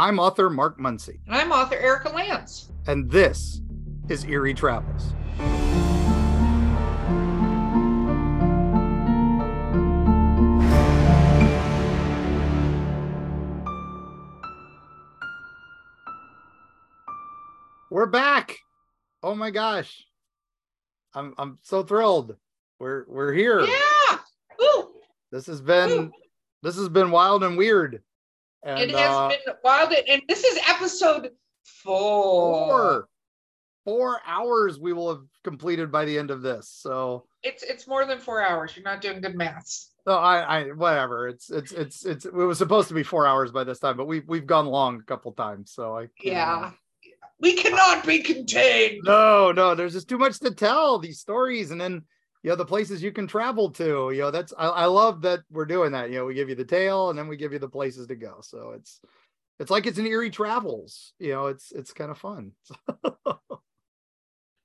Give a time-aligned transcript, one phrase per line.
[0.00, 1.18] I'm author Mark Muncy.
[1.26, 2.72] And I'm author Erika Lance.
[2.86, 3.60] And this
[4.08, 5.12] is Eerie Travels.
[17.90, 18.56] We're back.
[19.22, 20.06] Oh my gosh.
[21.12, 22.36] I'm I'm so thrilled.
[22.78, 23.60] We're we're here.
[23.60, 24.18] Yeah.
[24.58, 24.92] Woo.
[25.30, 26.12] This has been Woo.
[26.62, 28.02] this has been wild and weird.
[28.62, 31.30] And, it has uh, been wild, and this is episode
[31.64, 32.68] four.
[32.68, 33.08] four.
[33.86, 36.68] Four hours we will have completed by the end of this.
[36.68, 38.76] So it's it's more than four hours.
[38.76, 39.92] You're not doing good maths.
[40.06, 41.28] No, I, I whatever.
[41.28, 44.06] It's it's it's it's it was supposed to be four hours by this time, but
[44.06, 45.72] we've we've gone long a couple times.
[45.72, 46.72] So I yeah.
[47.40, 49.00] We cannot be contained.
[49.04, 52.02] No, no, there's just too much to tell these stories, and then
[52.42, 55.40] you know the places you can travel to you know that's I, I love that
[55.50, 57.58] we're doing that you know we give you the tale and then we give you
[57.58, 58.38] the places to go.
[58.42, 59.00] So it's
[59.58, 62.52] it's like it's an eerie travels you know it's it's kind of fun.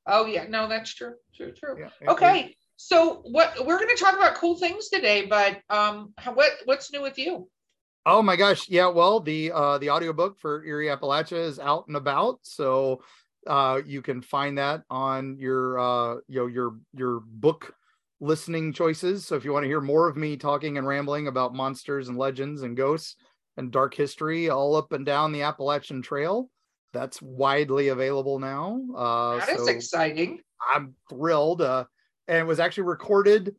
[0.07, 0.45] Oh yeah.
[0.47, 1.15] No that's true.
[1.35, 1.77] True true.
[1.79, 2.55] Yeah, okay.
[2.77, 7.01] So what we're going to talk about cool things today but um what what's new
[7.01, 7.49] with you?
[8.05, 8.69] Oh my gosh.
[8.69, 12.39] Yeah well the uh the audiobook for eerie appalachia is out and about.
[12.43, 13.01] So
[13.47, 17.73] uh, you can find that on your uh, you know your your book
[18.19, 19.25] listening choices.
[19.25, 22.17] So if you want to hear more of me talking and rambling about monsters and
[22.17, 23.15] legends and ghosts
[23.57, 26.49] and dark history all up and down the Appalachian Trail,
[26.93, 28.81] that's widely available now.
[28.95, 30.39] Uh, that is so exciting.
[30.73, 31.61] I'm thrilled.
[31.61, 31.85] Uh,
[32.27, 33.55] and it was actually recorded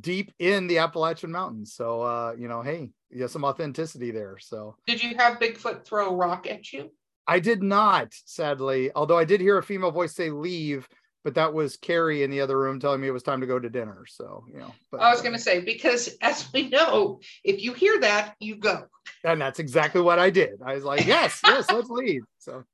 [0.00, 1.74] deep in the Appalachian Mountains.
[1.74, 4.38] So uh, you know, hey, you have some authenticity there.
[4.38, 6.90] So did you have Bigfoot throw a rock at you?
[7.26, 8.90] I did not, sadly.
[8.94, 10.88] Although I did hear a female voice say "leave,"
[11.24, 13.58] but that was Carrie in the other room telling me it was time to go
[13.58, 14.04] to dinner.
[14.08, 14.72] So you know.
[14.90, 18.56] But, I was going to say because, as we know, if you hear that, you
[18.56, 18.86] go.
[19.24, 20.60] And that's exactly what I did.
[20.64, 22.64] I was like, "Yes, yes, let's leave." So,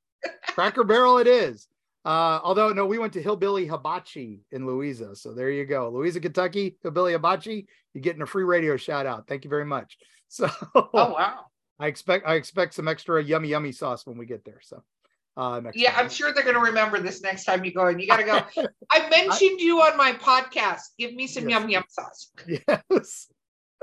[0.49, 1.67] Cracker Barrel, it is.
[2.07, 5.13] Uh, although no, we went to Hillbilly Hibachi in Louisa.
[5.13, 7.67] So there you go, Louisa, Kentucky, Hillbilly Hibachi.
[7.93, 9.27] You're getting a free radio shout out.
[9.27, 9.97] Thank you very much.
[10.29, 10.49] So.
[10.75, 11.45] Oh wow.
[11.79, 14.59] I expect I expect some extra yummy yummy sauce when we get there.
[14.61, 14.83] So
[15.37, 16.05] uh, yeah, time.
[16.05, 17.85] I'm sure they're going to remember this next time you go.
[17.85, 18.67] And you got to go.
[18.91, 20.81] I mentioned I, you on my podcast.
[20.97, 21.59] Give me some yes.
[21.59, 22.31] yum yum sauce.
[22.47, 23.27] Yes.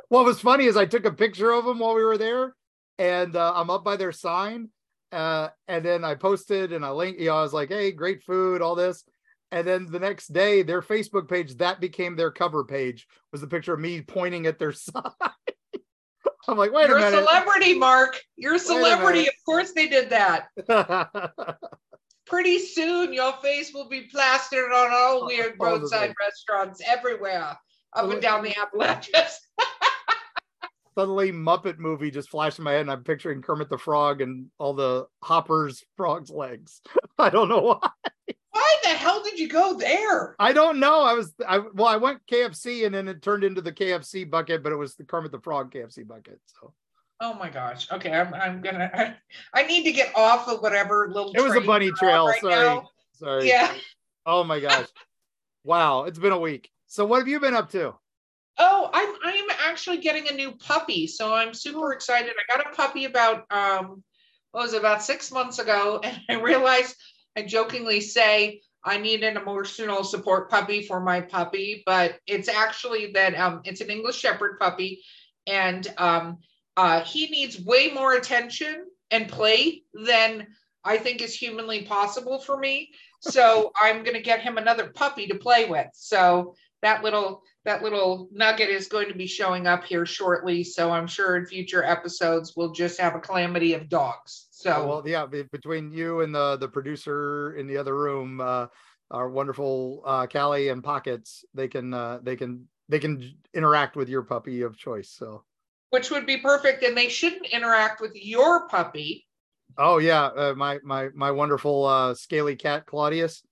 [0.09, 2.55] What was funny is I took a picture of them while we were there,
[2.99, 4.69] and uh, I'm up by their sign,
[5.13, 7.21] uh, and then I posted and I linked.
[7.21, 9.05] You know, I was like, "Hey, great food, all this."
[9.53, 13.47] And then the next day, their Facebook page that became their cover page was the
[13.47, 15.03] picture of me pointing at their sign.
[16.49, 17.13] I'm like, wait You're a minute.
[17.13, 18.21] You're a celebrity, Mark.
[18.37, 19.21] You're a celebrity.
[19.21, 20.49] A of course they did that.
[22.27, 27.57] Pretty soon your face will be plastered on all oh, weird roadside restaurants everywhere
[27.95, 29.41] up and down the Appalachians.
[30.97, 34.47] Suddenly Muppet movie just flashed in my head and I'm picturing Kermit the Frog and
[34.59, 36.81] all the hoppers frog's legs.
[37.19, 37.89] I don't know why.
[38.55, 40.37] Why the hell did you go there?
[40.39, 41.03] I don't know.
[41.03, 44.63] I was I well, I went KFC and then it turned into the KFC bucket,
[44.63, 46.39] but it was the Kermit the Frog KFC bucket.
[46.47, 46.73] So
[47.21, 47.91] Oh my gosh.
[47.91, 51.57] Okay, I'm I'm gonna I, I need to get off of whatever little It was
[51.57, 52.55] a bunny trail, right sorry.
[52.55, 52.89] Now.
[53.15, 53.49] Sorry.
[53.49, 53.75] Yeah.
[54.25, 54.87] Oh my gosh.
[55.65, 56.71] wow, it's been a week.
[56.87, 57.95] So what have you been up to?
[58.59, 61.09] Oh, I'm I'm actually getting a new puppy.
[61.09, 62.33] So I'm super excited.
[62.39, 64.05] I got a puppy about um
[64.53, 66.95] what was it, about six months ago, and I realized
[67.37, 73.13] I jokingly say I need an emotional support puppy for my puppy, but it's actually
[73.13, 75.03] that um, it's an English Shepherd puppy,
[75.47, 76.39] and um,
[76.77, 80.47] uh, he needs way more attention and play than
[80.85, 82.91] I think is humanly possible for me.
[83.21, 85.89] So I'm going to get him another puppy to play with.
[85.95, 90.63] So that little that little nugget is going to be showing up here shortly.
[90.63, 94.49] So I'm sure in future episodes we'll just have a calamity of dogs.
[94.65, 98.69] So well, yeah, between you and the the producer in the other room, uh,
[99.11, 104.09] our wonderful uh, Callie and Pockets, they can uh, they can they can interact with
[104.09, 105.11] your puppy of choice.
[105.11, 105.45] So
[105.91, 109.27] which would be perfect, and they shouldn't interact with your puppy.
[109.77, 113.43] Oh yeah, uh, my my my wonderful uh, scaly cat Claudius.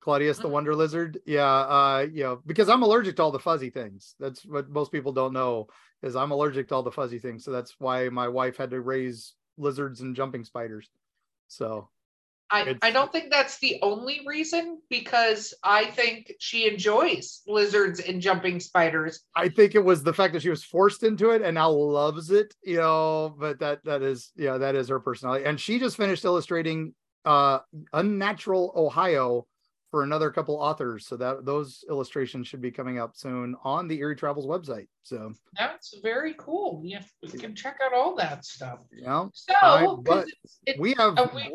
[0.00, 0.52] Claudius the mm-hmm.
[0.52, 1.18] Wonder Lizard.
[1.26, 4.14] Yeah, uh, you know, because I'm allergic to all the fuzzy things.
[4.18, 5.68] That's what most people don't know
[6.02, 7.44] is I'm allergic to all the fuzzy things.
[7.44, 10.90] So that's why my wife had to raise lizards and jumping spiders.
[11.48, 11.88] So
[12.52, 18.20] I, I don't think that's the only reason because I think she enjoys lizards and
[18.20, 19.20] jumping spiders.
[19.34, 22.30] I think it was the fact that she was forced into it and now loves
[22.30, 25.46] it, you know, but that that is yeah, that is her personality.
[25.46, 26.94] And she just finished illustrating
[27.24, 27.60] uh
[27.94, 29.46] Unnatural Ohio
[29.92, 31.06] for another couple authors.
[31.06, 34.88] So that those illustrations should be coming up soon on the Eerie Travels website.
[35.04, 36.80] So that's very cool.
[36.84, 38.80] Yeah, we can check out all that stuff.
[38.90, 39.28] Yeah.
[39.34, 41.52] So, I- but it's- it- we have we-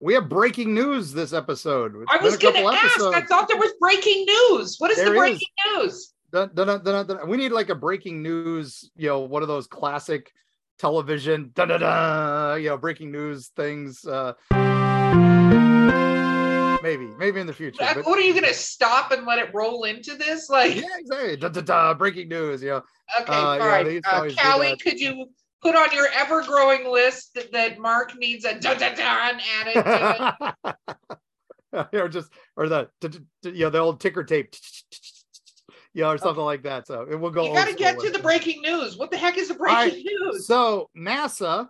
[0.00, 1.94] we have breaking news this episode.
[2.02, 3.00] It's I was going to ask.
[3.00, 4.76] I thought there was breaking news.
[4.78, 5.18] What is There the is.
[5.18, 6.12] breaking news?
[6.32, 7.28] Dun, dun, dun.
[7.28, 10.32] We need like a breaking news, you know, one of those classic
[10.78, 14.04] television, you know, breaking news things.
[14.04, 14.32] Uh,
[16.84, 17.78] maybe, maybe in the future.
[17.80, 20.50] But What are you going to stop and let it roll into this?
[20.50, 21.36] Like, yeah, exactly.
[21.36, 22.62] Dun, dun, dun, breaking news.
[22.62, 22.82] You know,
[23.22, 23.84] okay, uh, yeah, fine.
[23.86, 25.26] they used to uh, Callie, could you
[25.62, 30.34] put on your ever-growing list that, that Mark needs a dun dun dun added to
[31.72, 31.92] it?
[32.02, 32.88] or just or the
[33.42, 34.54] you know the old ticker tape
[35.94, 38.10] you know or something like that so it will go You got to get to
[38.10, 38.96] the breaking news.
[38.96, 40.46] What the heck is the breaking news?
[40.46, 41.68] so nasa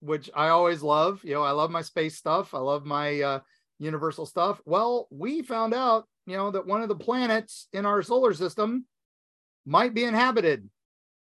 [0.00, 3.40] which i always love you know i love my space stuff i love my uh
[3.84, 8.02] universal stuff well we found out you know that one of the planets in our
[8.02, 8.84] solar system
[9.66, 10.68] might be inhabited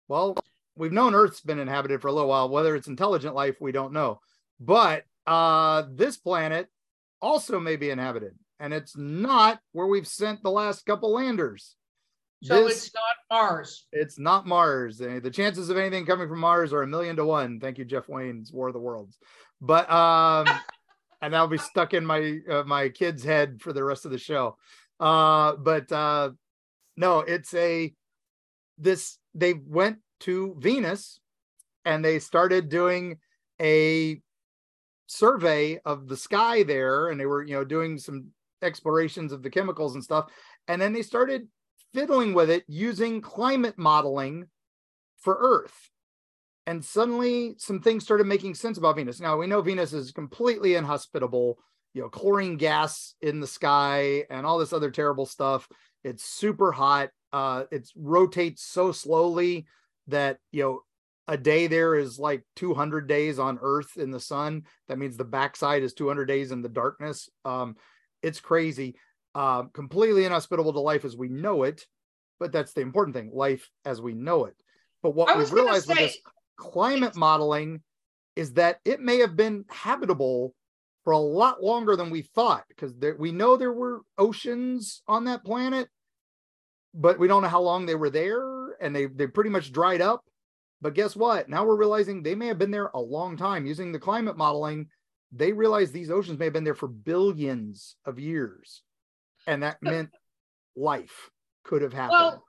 [0.09, 0.37] well
[0.77, 3.93] we've known earth's been inhabited for a little while whether it's intelligent life we don't
[3.93, 4.21] know
[4.59, 6.69] but uh this planet
[7.21, 11.77] also may be inhabited and it's not where we've sent the last couple landers
[12.43, 13.03] so This- it's not
[13.39, 13.87] Mars.
[13.93, 15.01] it's not Mars.
[15.01, 17.59] Uh, The chances of anything coming from Mars are a million to one.
[17.61, 19.17] Thank you, Jeff Wayne's War of the Worlds.
[19.61, 20.47] But um,
[21.27, 24.19] and that'll be stuck in my uh, my kid's head for the rest of the
[24.19, 24.57] show.
[25.01, 26.31] Uh, but uh,
[26.97, 27.93] no, it's a
[28.79, 31.19] this they went to Venus
[31.85, 33.19] and they started doing
[33.61, 34.21] a
[35.09, 38.29] survey of the sky there, and they were you know doing some
[38.63, 40.27] explorations of the chemicals and stuff,
[40.69, 41.49] and then they started
[41.93, 44.47] fiddling with it using climate modeling
[45.17, 45.91] for Earth.
[46.67, 49.21] And suddenly some things started making sense about Venus.
[49.21, 51.59] Now we know Venus is completely inhospitable,
[51.95, 55.69] you know, chlorine gas in the sky and all this other terrible stuff.
[56.03, 57.11] It's super hot.
[57.33, 59.67] Uh, it rotates so slowly
[60.09, 60.81] that, you know,
[61.29, 64.65] a day there is like 200 days on Earth in the sun.
[64.89, 67.29] That means the backside is 200 days in the darkness.
[67.45, 67.77] Um,
[68.23, 68.97] it's crazy
[69.37, 71.87] uh, completely inhospitable to life as we know it.
[72.41, 74.57] But that's the important thing life as we know it.
[75.03, 76.19] But what we realized was going to realized with this
[76.57, 77.83] climate modeling
[78.35, 80.55] is that it may have been habitable
[81.05, 85.25] for a lot longer than we thought because there, we know there were oceans on
[85.25, 85.89] that planet,
[86.95, 90.01] but we don't know how long they were there and they, they pretty much dried
[90.01, 90.25] up.
[90.83, 91.49] But guess what?
[91.49, 94.89] Now we're realizing they may have been there a long time using the climate modeling.
[95.33, 98.83] They realized these oceans may have been there for billions of years.
[99.47, 100.11] And that meant
[100.77, 101.31] life
[101.65, 102.19] could have happened.
[102.19, 102.46] well,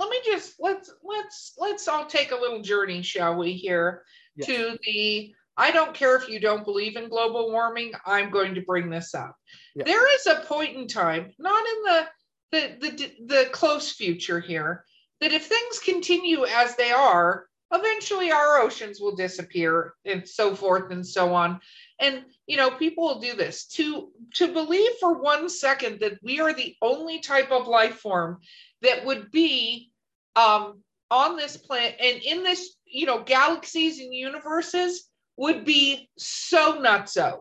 [0.00, 3.52] let me just let's let's let's all take a little journey, shall we?
[3.52, 4.02] Here
[4.36, 4.46] Yes.
[4.46, 5.34] to the.
[5.56, 7.92] I don't care if you don't believe in global warming.
[8.06, 9.36] I'm going to bring this up.
[9.74, 9.84] Yeah.
[9.84, 12.08] There is a point in time, not in the
[12.52, 14.84] the the the close future here,
[15.20, 20.90] that if things continue as they are, eventually our oceans will disappear and so forth
[20.92, 21.60] and so on.
[21.98, 26.40] And you know, people will do this to to believe for one second that we
[26.40, 28.40] are the only type of life form
[28.82, 29.89] that would be
[30.36, 30.80] um,
[31.10, 37.40] on this planet and in this, you know, galaxies and universes would be so nutso.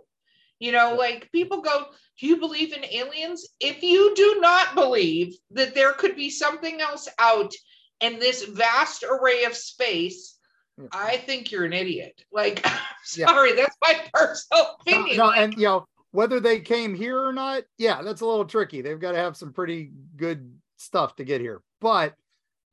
[0.60, 1.86] You know, like people go,
[2.20, 3.48] Do you believe in aliens?
[3.60, 7.54] If you do not believe that there could be something else out
[8.02, 10.38] in this vast array of space,
[10.78, 10.88] Yeah.
[10.94, 12.22] I think you're an idiot.
[12.32, 12.66] Like,
[13.16, 13.28] Yeah.
[13.28, 15.18] sorry, that's my personal No, opinion.
[15.18, 18.46] no, Like, and you know whether they came here or not, yeah, that's a little
[18.46, 18.82] tricky.
[18.82, 21.62] They've got to have some pretty good stuff to get here.
[21.80, 22.16] But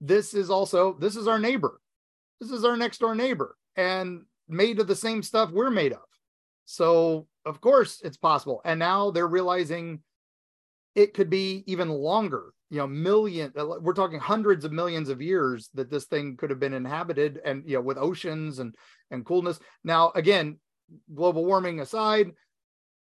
[0.01, 1.81] this is also this is our neighbor.
[2.41, 6.05] This is our next door neighbor, and made of the same stuff we're made of.
[6.67, 8.61] So of course it's possible.
[8.65, 10.01] And now they're realizing
[10.95, 12.53] it could be even longer.
[12.69, 13.53] You know, million.
[13.57, 17.41] uh, We're talking hundreds of millions of years that this thing could have been inhabited,
[17.45, 18.75] and you know, with oceans and
[19.13, 19.61] and coolness.
[19.85, 20.59] Now, again,
[21.15, 22.33] global warming aside,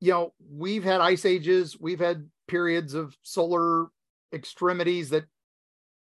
[0.01, 3.89] you know, we've had ice ages, we've had periods of solar
[4.33, 5.25] extremities that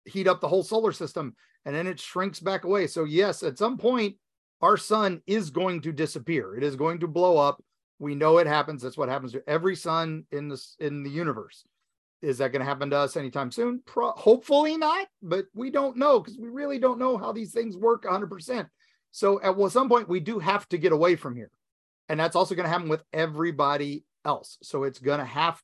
[0.04, 2.86] heat up the whole solar system and then it shrinks back away.
[2.86, 4.16] So, yes, at some point,
[4.60, 6.56] our sun is going to disappear.
[6.56, 7.62] It is going to blow up.
[7.98, 8.82] We know it happens.
[8.82, 11.64] That's what happens to every sun in this in the universe.
[12.20, 13.82] Is that going to happen to us anytime soon?
[13.84, 17.76] Pro- hopefully not, but we don't know because we really don't know how these things
[17.76, 18.68] work 100%.
[19.10, 21.50] So at well, some point, we do have to get away from here.
[22.08, 24.56] And that's also going to happen with everybody else.
[24.62, 25.60] So it's going to have,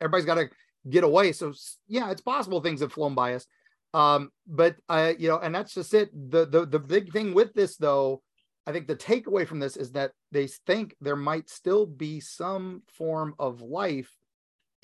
[0.00, 0.50] everybody's got to
[0.88, 1.30] get away.
[1.30, 1.52] So
[1.86, 3.46] yeah, it's possible things have flown by us.
[3.92, 6.10] Um, but uh, you know, and that's just it.
[6.12, 8.22] The, the the big thing with this though,
[8.66, 12.82] I think the takeaway from this is that they think there might still be some
[12.88, 14.10] form of life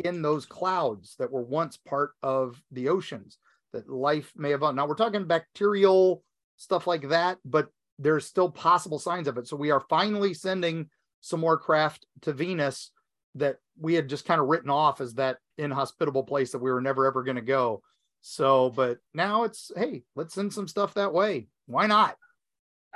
[0.04, 3.38] in those clouds that were once part of the oceans
[3.72, 4.76] that life may have on.
[4.76, 6.22] now we're talking bacterial
[6.56, 10.88] stuff like that but there's still possible signs of it so we are finally sending
[11.20, 12.90] some more craft to venus
[13.34, 16.80] that we had just kind of written off as that inhospitable place that we were
[16.80, 17.82] never ever going to go
[18.28, 22.16] so but now it's hey let's send some stuff that way why not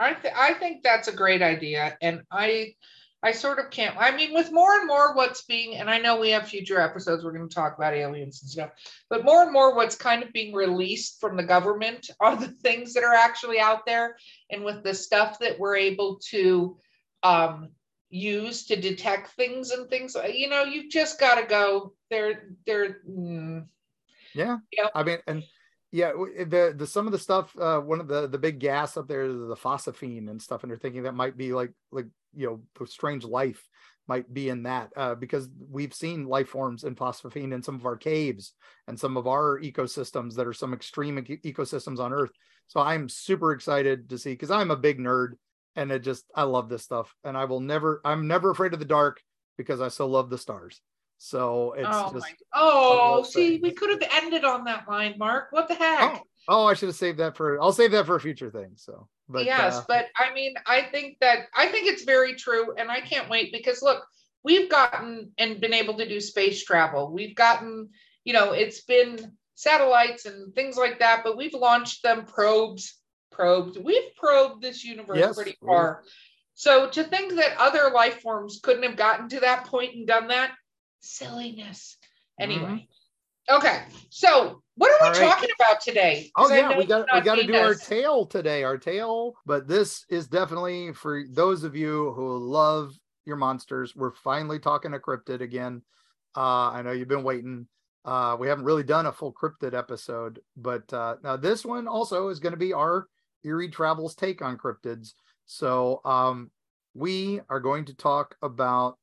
[0.00, 2.74] I th- I think that's a great idea, and I
[3.22, 3.94] I sort of can't.
[3.98, 7.22] I mean, with more and more what's being, and I know we have future episodes
[7.22, 8.70] we're going to talk about aliens and stuff,
[9.10, 12.94] but more and more what's kind of being released from the government are the things
[12.94, 14.16] that are actually out there,
[14.50, 16.78] and with the stuff that we're able to
[17.22, 17.68] um,
[18.08, 20.16] use to detect things and things.
[20.32, 21.92] You know, you've just got to go.
[22.08, 23.02] They're they're.
[23.06, 23.66] Mm,
[24.34, 24.58] yeah.
[24.72, 24.88] Yeah.
[24.94, 25.42] I mean, and
[25.92, 27.54] yeah, the the some of the stuff.
[27.58, 30.70] Uh, one of the the big gas up there is the phosphine and stuff, and
[30.70, 33.68] they're thinking that might be like like you know the strange life
[34.06, 37.86] might be in that uh, because we've seen life forms in phosphine in some of
[37.86, 38.54] our caves
[38.88, 42.32] and some of our ecosystems that are some extreme e- ecosystems on Earth.
[42.66, 45.34] So I'm super excited to see because I'm a big nerd
[45.76, 48.80] and it just I love this stuff and I will never I'm never afraid of
[48.80, 49.20] the dark
[49.56, 50.80] because I so love the stars.
[51.22, 53.62] So it's oh just my, oh see things.
[53.62, 55.48] we could have ended on that line, Mark.
[55.50, 56.22] What the heck?
[56.48, 58.70] Oh, oh, I should have saved that for I'll save that for a future thing.
[58.76, 62.74] So but yes, uh, but I mean I think that I think it's very true
[62.74, 64.02] and I can't wait because look,
[64.44, 67.12] we've gotten and been able to do space travel.
[67.12, 67.90] We've gotten,
[68.24, 72.94] you know, it's been satellites and things like that, but we've launched them probes,
[73.30, 73.76] probed.
[73.76, 76.02] We've probed this universe yes, pretty far.
[76.54, 80.28] So to think that other life forms couldn't have gotten to that point and done
[80.28, 80.52] that,
[81.00, 81.96] silliness.
[82.38, 82.62] Anyway.
[82.62, 83.56] Mm-hmm.
[83.56, 83.82] Okay.
[84.10, 85.28] So what are we right.
[85.28, 86.30] talking about today?
[86.36, 88.62] Oh yeah, we got we got to do our tale today.
[88.62, 92.94] Our tale, but this is definitely for those of you who love
[93.26, 93.96] your monsters.
[93.96, 95.82] We're finally talking a cryptid again.
[96.36, 97.66] Uh, I know you've been waiting.
[98.04, 102.28] Uh, we haven't really done a full cryptid episode, but uh, now this one also
[102.28, 103.06] is going to be our
[103.44, 105.12] eerie travels take on cryptids.
[105.46, 106.50] So um,
[106.94, 108.96] we are going to talk about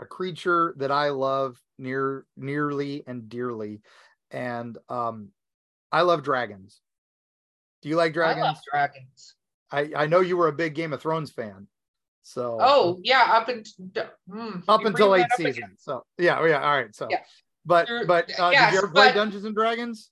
[0.00, 3.80] a creature that I love near nearly and dearly,
[4.30, 5.28] and um,
[5.92, 6.80] I love dragons.
[7.82, 8.44] Do you like dragons?
[8.44, 9.34] I love dragons.
[9.70, 11.66] I I know you were a big Game of Thrones fan.
[12.22, 15.62] So oh yeah, up until mm, up until eighth season.
[15.62, 15.76] Again.
[15.78, 16.94] So yeah, yeah, all right.
[16.94, 17.20] So yeah.
[17.64, 20.10] but but uh, yes, did you ever play but, Dungeons and Dragons?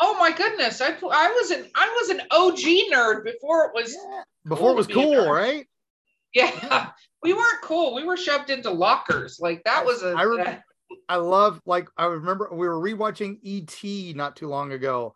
[0.00, 3.92] Oh my goodness, I I was an I was an OG nerd before it was
[3.92, 4.22] yeah.
[4.46, 5.66] before cool it was cool, right?
[6.34, 6.90] Yeah,
[7.22, 7.94] we weren't cool.
[7.94, 9.38] We were shoved into lockers.
[9.40, 10.10] Like that was a.
[10.10, 10.62] I remember.
[11.08, 15.14] I love like I remember we were rewatching ET not too long ago,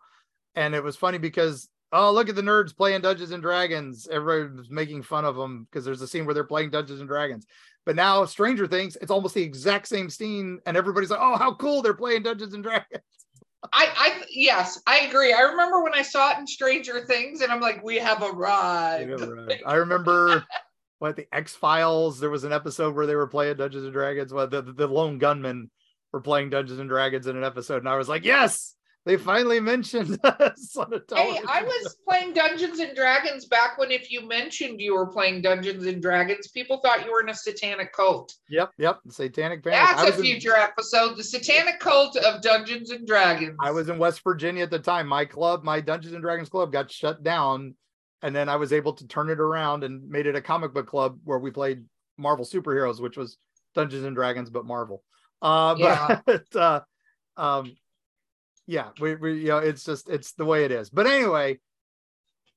[0.55, 4.07] and it was funny because oh look at the nerds playing Dungeons and Dragons.
[4.11, 7.09] Everybody was making fun of them because there's a scene where they're playing Dungeons and
[7.09, 7.45] Dragons.
[7.85, 11.55] But now Stranger Things, it's almost the exact same scene, and everybody's like, "Oh, how
[11.55, 11.81] cool!
[11.81, 13.03] They're playing Dungeons and Dragons."
[13.71, 15.31] I, I, yes, I agree.
[15.31, 19.09] I remember when I saw it in Stranger Things, and I'm like, "We have arrived."
[19.65, 20.45] I remember
[21.03, 22.21] what the X Files.
[22.21, 24.33] There was an episode where they were playing Dungeons and Dragons.
[24.33, 25.69] What the, the lone gunmen
[26.13, 29.59] were playing Dungeons and Dragons in an episode, and I was like, yes, they finally
[29.59, 34.25] mentioned us on a Hey, I was playing Dungeons and Dragons back when if you
[34.25, 38.33] mentioned you were playing Dungeons and Dragons, people thought you were in a satanic cult.
[38.49, 39.97] Yep, yep, satanic panic.
[39.97, 40.61] That's a future in...
[40.61, 43.57] episode, the satanic cult of Dungeons and Dragons.
[43.59, 45.07] I was in West Virginia at the time.
[45.07, 47.75] My club, my Dungeons and Dragons club, got shut down
[48.23, 50.87] and then I was able to turn it around and made it a comic book
[50.87, 51.83] club where we played
[52.17, 53.37] Marvel superheroes, which was
[53.75, 55.03] Dungeons and Dragons, but Marvel.
[55.41, 56.21] Uh, yeah.
[56.25, 56.79] But uh,
[57.35, 57.75] um,
[58.65, 60.89] yeah, we, we, you know, it's just it's the way it is.
[60.89, 61.59] But anyway,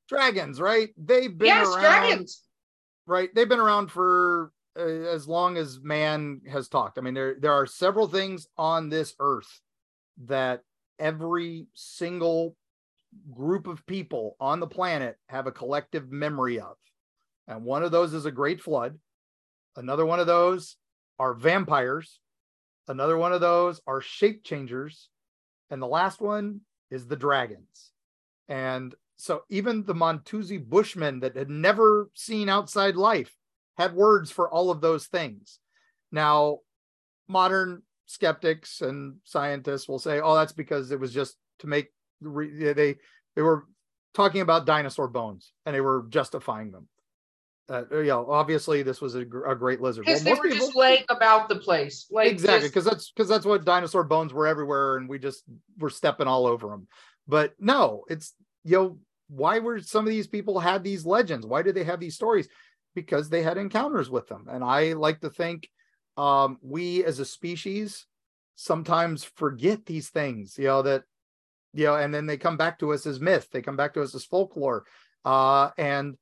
[0.09, 0.91] dragons, right?
[0.97, 2.43] They've been yes, around, dragons.
[3.09, 3.29] right?
[3.35, 6.97] They've been around for uh, as long as man has talked.
[6.97, 9.61] I mean, there there are several things on this earth
[10.27, 10.63] that
[11.01, 12.55] every single
[13.35, 16.77] group of people on the planet have a collective memory of.
[17.49, 18.99] And one of those is a great flood.
[19.77, 20.77] Another one of those
[21.19, 22.21] are vampires.
[22.89, 25.09] Another one of those are shape changers.
[25.71, 27.93] And the last one is the dragons.
[28.49, 33.35] And so even the Montouzi Bushmen that had never seen outside life
[33.77, 35.59] had words for all of those things.
[36.13, 36.59] Now,
[37.29, 41.89] modern skeptics and scientists will say, oh, that's because it was just to make
[42.21, 42.97] they
[43.35, 43.67] they were
[44.15, 46.89] talking about dinosaur bones and they were justifying them.
[47.69, 50.05] Uh, you know, obviously this was a, a great lizard.
[50.05, 53.29] Because well, they were people, just laying about the place, like exactly because that's because
[53.29, 55.43] that's what dinosaur bones were everywhere, and we just
[55.79, 56.87] were stepping all over them.
[57.27, 61.45] But no, it's you know why were some of these people had these legends?
[61.45, 62.49] Why did they have these stories?
[62.95, 65.69] Because they had encounters with them, and I like to think
[66.17, 68.07] um, we as a species
[68.55, 71.05] sometimes forget these things, you know, that,
[71.77, 74.03] you know, and then they come back to us as myth, they come back to
[74.03, 74.85] us as folklore.
[75.25, 76.17] Uh, and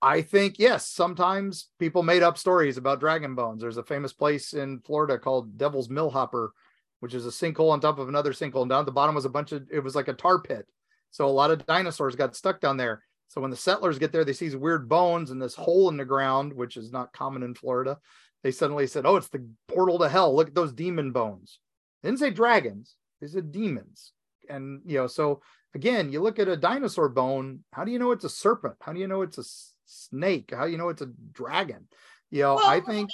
[0.00, 3.60] I think, yes, sometimes people made up stories about dragon bones.
[3.60, 6.52] There's a famous place in Florida called Devil's Millhopper,
[7.00, 8.62] which is a sinkhole on top of another sinkhole.
[8.62, 10.66] And down at the bottom was a bunch of, it was like a tar pit.
[11.10, 13.02] So a lot of dinosaurs got stuck down there.
[13.28, 15.96] So when the settlers get there, they see these weird bones and this hole in
[15.96, 17.98] the ground, which is not common in Florida.
[18.42, 20.36] They suddenly said, "Oh, it's the portal to hell.
[20.36, 21.58] Look at those demon bones."
[22.02, 24.12] They didn't say dragons; they said demons.
[24.48, 25.42] And you know, so
[25.74, 27.64] again, you look at a dinosaur bone.
[27.72, 28.76] How do you know it's a serpent?
[28.80, 29.44] How do you know it's a
[29.86, 30.52] snake?
[30.54, 31.88] How do you know it's a dragon?
[32.30, 33.10] You know, well, I think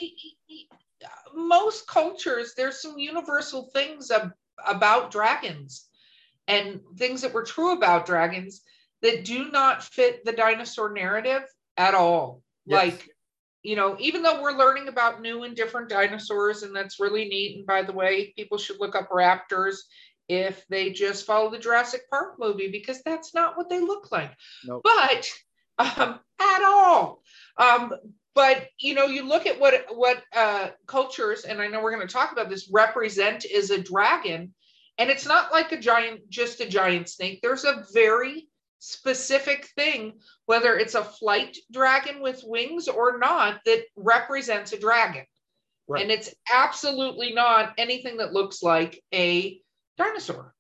[1.35, 4.33] most cultures there's some universal things ab-
[4.67, 5.89] about dragons
[6.49, 8.63] and things that were true about dragons
[9.03, 11.43] that do not fit the dinosaur narrative
[11.77, 12.43] at all.
[12.67, 12.93] Yes.
[12.93, 13.09] Like,
[13.63, 17.57] you know, even though we're learning about new and different dinosaurs, and that's really neat.
[17.57, 19.77] And by the way, people should look up raptors
[20.31, 24.31] if they just follow the Jurassic Park movie because that's not what they look like.
[24.65, 24.83] Nope.
[24.85, 25.29] But
[25.79, 27.23] um, at all.
[27.57, 27.93] Um,
[28.33, 32.07] but you know, you look at what what uh, cultures, and I know we're going
[32.07, 34.55] to talk about this, represent is a dragon,
[34.99, 37.41] and it's not like a giant, just a giant snake.
[37.43, 43.83] There's a very specific thing, whether it's a flight dragon with wings or not, that
[43.97, 45.25] represents a dragon.
[45.89, 46.03] Right.
[46.03, 49.61] And it's absolutely not anything that looks like a
[49.97, 50.55] dinosaur.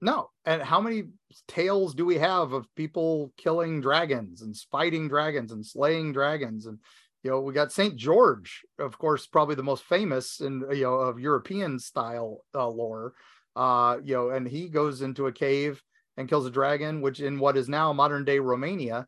[0.00, 0.30] No.
[0.44, 1.04] And how many
[1.46, 6.66] tales do we have of people killing dragons and fighting dragons and slaying dragons?
[6.66, 6.78] And,
[7.22, 7.96] you know, we got St.
[7.96, 13.14] George, of course, probably the most famous in, you know, of European style uh, lore.
[13.54, 15.80] Uh, you know, and he goes into a cave
[16.16, 19.06] and kills a dragon, which in what is now modern day Romania.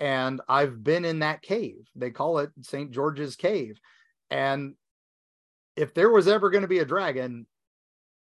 [0.00, 1.88] And I've been in that cave.
[1.94, 2.90] They call it St.
[2.90, 3.80] George's Cave.
[4.30, 4.74] And
[5.76, 7.46] if there was ever going to be a dragon,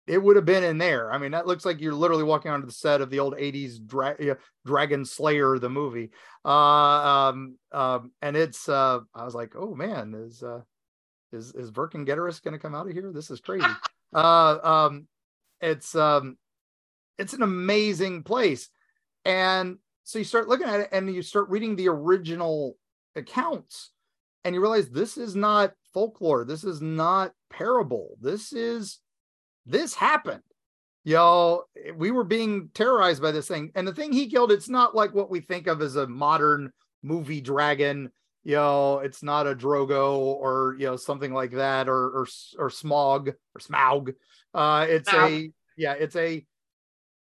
[0.05, 1.13] it would have been in there.
[1.13, 3.85] I mean, that looks like you're literally walking onto the set of the old 80s
[3.85, 6.11] Dra- Dragon Slayer, the movie.
[6.43, 10.61] Uh, um, um, and it's, uh, I was like, oh man, is, uh,
[11.31, 13.11] is, is Vercingetorix going to come out of here?
[13.13, 13.65] This is crazy.
[14.13, 15.07] uh, um,
[15.61, 16.37] it's, um,
[17.17, 18.69] it's an amazing place.
[19.23, 22.75] And so you start looking at it and you start reading the original
[23.15, 23.91] accounts
[24.43, 26.43] and you realize this is not folklore.
[26.43, 28.17] This is not parable.
[28.19, 28.99] This is,
[29.65, 30.43] this happened.
[31.05, 33.71] Y'all, we were being terrorized by this thing.
[33.75, 36.71] And the thing he killed, it's not like what we think of as a modern
[37.01, 38.09] movie dragon.
[38.45, 42.69] You know, it's not a Drogo or, you know, something like that or, or, or
[42.69, 44.13] Smog or Smaug.
[44.53, 46.45] Uh, it's a, yeah, it's a,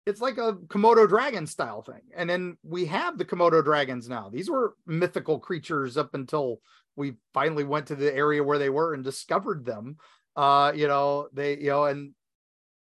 [0.06, 2.02] it's like a Komodo dragon style thing.
[2.16, 4.30] And then we have the Komodo dragons now.
[4.30, 6.60] These were mythical creatures up until
[6.96, 9.98] we finally went to the area where they were and discovered them.
[10.36, 12.14] Uh, you know, they, you know, and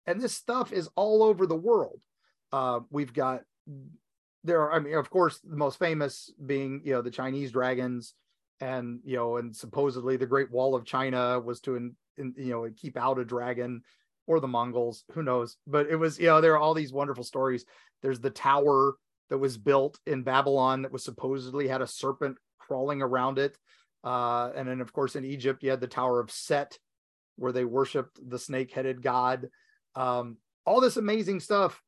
[0.07, 2.01] and this stuff is all over the world.
[2.53, 3.43] Uh, we've got
[4.45, 8.15] there are, I mean, of course, the most famous being, you know, the Chinese dragons,
[8.61, 12.51] and you know, and supposedly the Great Wall of China was to, in, in, you
[12.51, 13.83] know, keep out a dragon
[14.27, 15.57] or the Mongols, who knows?
[15.67, 17.65] But it was, you know, there are all these wonderful stories.
[18.03, 18.95] There's the tower
[19.31, 23.57] that was built in Babylon that was supposedly had a serpent crawling around it.
[24.03, 26.79] Uh, and then, of course, in Egypt, you had the Tower of Set,
[27.37, 29.49] where they worshipped the snake headed god.
[29.95, 31.83] Um, all this amazing stuff.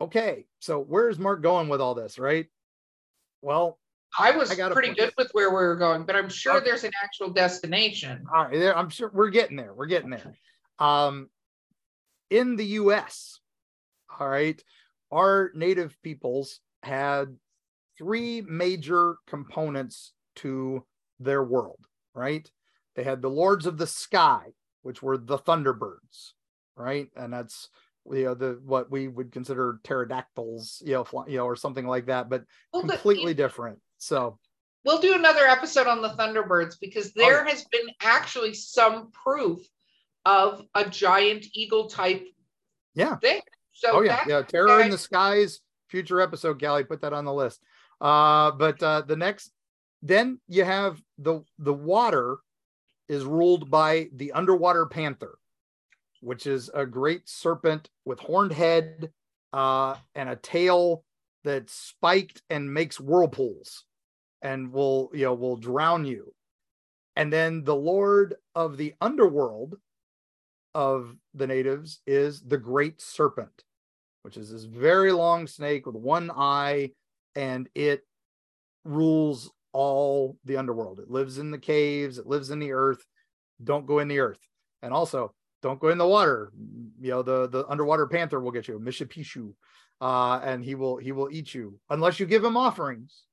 [0.00, 2.46] Okay, so where's Mark going with all this, right?
[3.40, 3.78] Well,
[4.18, 6.64] I was I pretty good with where we were going, but I'm sure okay.
[6.64, 8.24] there's an actual destination.
[8.34, 9.74] All right, I'm sure we're getting there.
[9.74, 10.34] We're getting there.
[10.78, 11.30] Um,
[12.30, 13.40] in the US,
[14.18, 14.62] all right,
[15.10, 17.36] our native peoples had
[17.98, 20.84] three major components to
[21.18, 21.80] their world,
[22.14, 22.50] right?
[22.96, 26.32] They had the lords of the sky, which were the thunderbirds,
[26.76, 27.08] right?
[27.14, 27.68] And that's
[28.10, 31.86] you know the what we would consider pterodactyls, you know, fly, you know, or something
[31.86, 33.78] like that, but well, completely different.
[33.98, 34.38] So
[34.84, 37.48] we'll do another episode on the thunderbirds because there oh.
[37.48, 39.60] has been actually some proof
[40.24, 42.26] of a giant eagle type
[42.94, 43.42] yeah thing.
[43.72, 44.42] So oh yeah, yeah.
[44.42, 45.60] Terror in the skies.
[45.88, 47.60] Future episode, Callie, put that on the list.
[48.00, 49.52] Uh, but uh, the next,
[50.02, 52.38] then you have the the water
[53.08, 55.38] is ruled by the underwater panther,
[56.20, 59.10] which is a great serpent with horned head
[59.52, 61.04] uh, and a tail
[61.44, 63.84] that's spiked and makes whirlpools
[64.42, 66.34] and will you know will drown you.
[67.14, 69.76] And then the lord of the underworld
[70.74, 73.64] of the natives is the great serpent,
[74.22, 76.90] which is this very long snake with one eye,
[77.34, 78.02] and it
[78.84, 81.00] rules all the underworld.
[81.00, 83.04] It lives in the caves, it lives in the earth.
[83.62, 84.40] Don't go in the earth.
[84.80, 86.50] And also, don't go in the water.
[86.98, 89.52] You know, the the underwater panther will get you, Mishipishu,
[90.00, 93.24] uh, and he will he will eat you unless you give him offerings.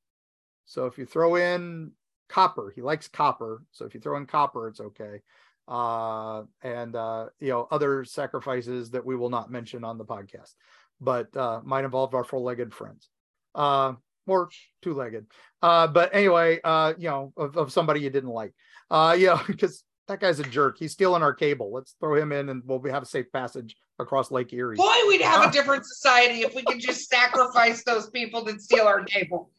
[0.65, 1.91] So if you throw in
[2.27, 3.63] copper, he likes copper.
[3.71, 5.21] So if you throw in copper, it's okay.
[5.65, 10.55] Uh, and uh, you know other sacrifices that we will not mention on the podcast,
[10.99, 13.09] but uh, might involve our four-legged friends.
[13.55, 13.93] Uh,
[14.27, 14.49] or
[14.81, 15.25] two-legged.
[15.61, 18.53] Uh, but anyway, uh, you know, of, of somebody you didn't like.
[18.89, 20.77] Uh, yeah, because that guy's a jerk.
[20.77, 21.71] He's stealing our cable.
[21.71, 24.75] Let's throw him in and we'll have a safe passage across Lake Erie.
[24.75, 28.85] Boy, we'd have a different society if we could just sacrifice those people that steal
[28.85, 29.49] our cable.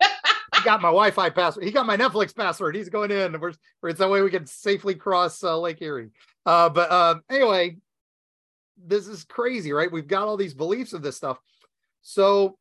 [0.00, 1.64] he got my Wi-Fi password.
[1.64, 2.76] He got my Netflix password.
[2.76, 3.38] He's going in.
[3.40, 3.52] We're,
[3.84, 6.10] it's that way we can safely cross uh, Lake Erie.
[6.46, 7.76] Uh, but uh, anyway,
[8.86, 9.90] this is crazy, right?
[9.90, 11.38] We've got all these beliefs of this stuff.
[12.02, 12.58] So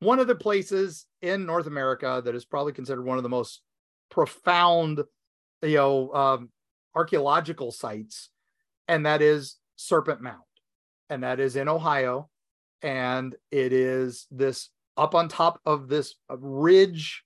[0.00, 3.62] one of the places in North America that is probably considered one of the most
[4.10, 5.02] profound,
[5.62, 6.50] you know, um,
[6.94, 8.30] archaeological sites,
[8.88, 10.42] and that is Serpent Mound,
[11.10, 12.28] and that is in Ohio,
[12.82, 17.22] and it is this up on top of this ridge.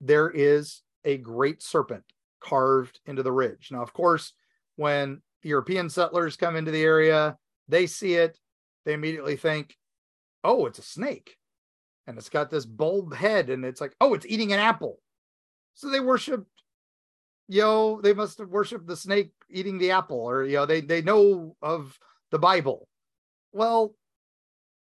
[0.00, 2.04] There is a great serpent
[2.40, 3.68] carved into the ridge.
[3.70, 4.32] Now, of course,
[4.76, 7.36] when European settlers come into the area,
[7.68, 8.38] they see it,
[8.84, 9.76] they immediately think,
[10.42, 11.36] "Oh, it's a snake."
[12.06, 14.98] And it's got this bulb head and it's like oh it's eating an apple.
[15.74, 16.48] So they worshiped
[17.48, 21.02] yo they must have worshiped the snake eating the apple or you know they they
[21.02, 21.98] know of
[22.30, 22.88] the bible.
[23.52, 23.94] Well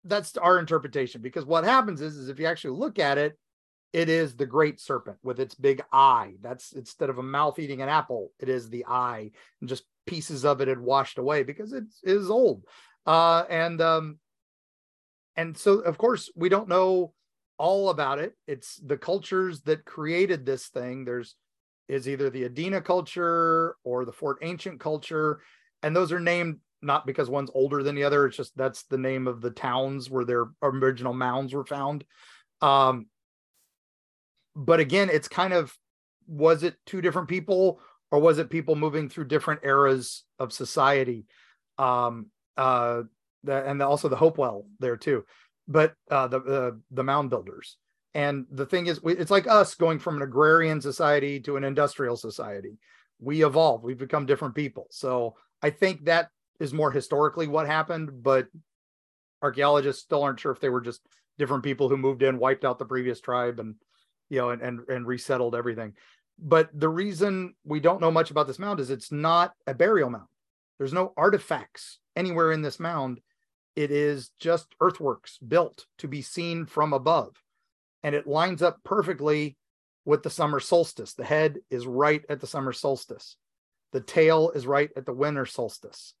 [0.03, 3.37] that's our interpretation because what happens is is if you actually look at it
[3.91, 6.33] it is the great serpent with its big eye.
[6.41, 10.45] That's instead of a mouth eating an apple it is the eye and just pieces
[10.45, 12.63] of it had washed away because it is old.
[13.05, 14.19] Uh and um
[15.37, 17.13] and so of course we don't know
[17.57, 18.33] all about it.
[18.47, 21.05] It's the cultures that created this thing.
[21.05, 21.35] There's
[21.87, 25.41] is either the Adena culture or the Fort Ancient culture.
[25.83, 28.25] And those are named not because one's older than the other.
[28.25, 32.03] It's just that's the name of the towns where their original mounds were found.
[32.61, 33.07] Um
[34.55, 35.75] but again it's kind of
[36.27, 37.79] was it two different people
[38.11, 41.25] or was it people moving through different eras of society?
[41.77, 43.03] Um uh
[43.47, 45.25] and also the Hopewell there too,
[45.67, 47.77] but uh, the, the the mound builders.
[48.13, 51.65] And the thing is, we, it's like us going from an agrarian society to an
[51.65, 52.77] industrial society.
[53.19, 53.83] We evolve.
[53.83, 54.87] We've become different people.
[54.89, 56.29] So I think that
[56.59, 58.47] is more historically what happened, but
[59.41, 61.01] archaeologists still aren't sure if they were just
[61.37, 63.75] different people who moved in, wiped out the previous tribe, and
[64.29, 65.93] you know, and and, and resettled everything.
[66.39, 70.09] But the reason we don't know much about this mound is it's not a burial
[70.09, 70.27] mound.
[70.77, 73.19] There's no artifacts anywhere in this mound
[73.75, 77.35] it is just earthworks built to be seen from above.
[78.03, 79.57] And it lines up perfectly
[80.05, 81.13] with the summer solstice.
[81.13, 83.37] The head is right at the summer solstice,
[83.91, 86.13] the tail is right at the winter solstice.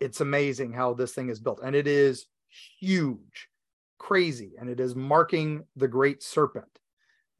[0.00, 2.26] It's amazing how this thing is built, and it is
[2.80, 3.48] huge,
[3.98, 6.78] crazy, and it is marking the great serpent.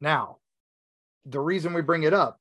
[0.01, 0.37] Now,
[1.25, 2.39] the reason we bring it up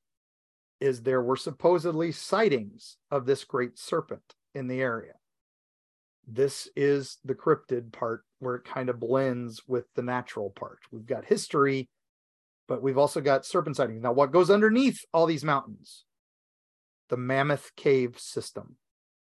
[0.81, 5.15] is there were supposedly sightings of this great serpent in the area
[6.27, 10.81] this is the cryptid part where it kind of blends with the natural part.
[10.91, 11.89] We've got history,
[12.67, 14.03] but we've also got serpent sightings.
[14.03, 16.05] Now, what goes underneath all these mountains?
[17.09, 18.77] The Mammoth Cave system.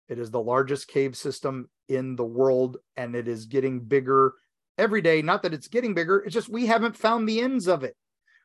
[0.08, 4.34] It is the largest cave system in the world, and it is getting bigger
[4.76, 5.22] every day.
[5.22, 7.96] Not that it's getting bigger, it's just we haven't found the ends of it.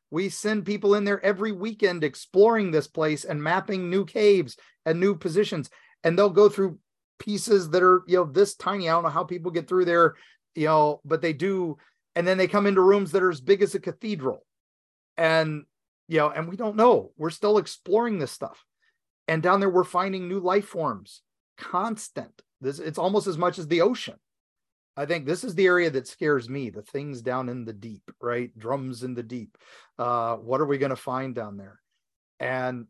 [0.10, 4.56] We send people in there every weekend exploring this place and mapping new caves
[4.86, 5.70] and new positions.
[6.04, 6.80] And they'll go through
[7.20, 8.90] pieces that are you know this tiny.
[8.90, 10.16] I don't know how people get through there,
[10.56, 11.78] you know, but they do.
[12.16, 14.46] And then they come into rooms that are as big as a cathedral,
[15.18, 15.66] and
[16.08, 17.12] you know, and we don't know.
[17.18, 18.66] We're still exploring this stuff,
[19.28, 21.22] and down there we're finding new life forms,
[21.58, 22.42] constant.
[22.60, 24.16] This it's almost as much as the ocean.
[24.98, 26.72] I think this is the area that scares me.
[26.72, 28.58] The things down in the deep, right?
[28.58, 29.56] Drums in the deep.
[30.00, 31.80] Uh, what are we going to find down there?
[32.40, 32.88] And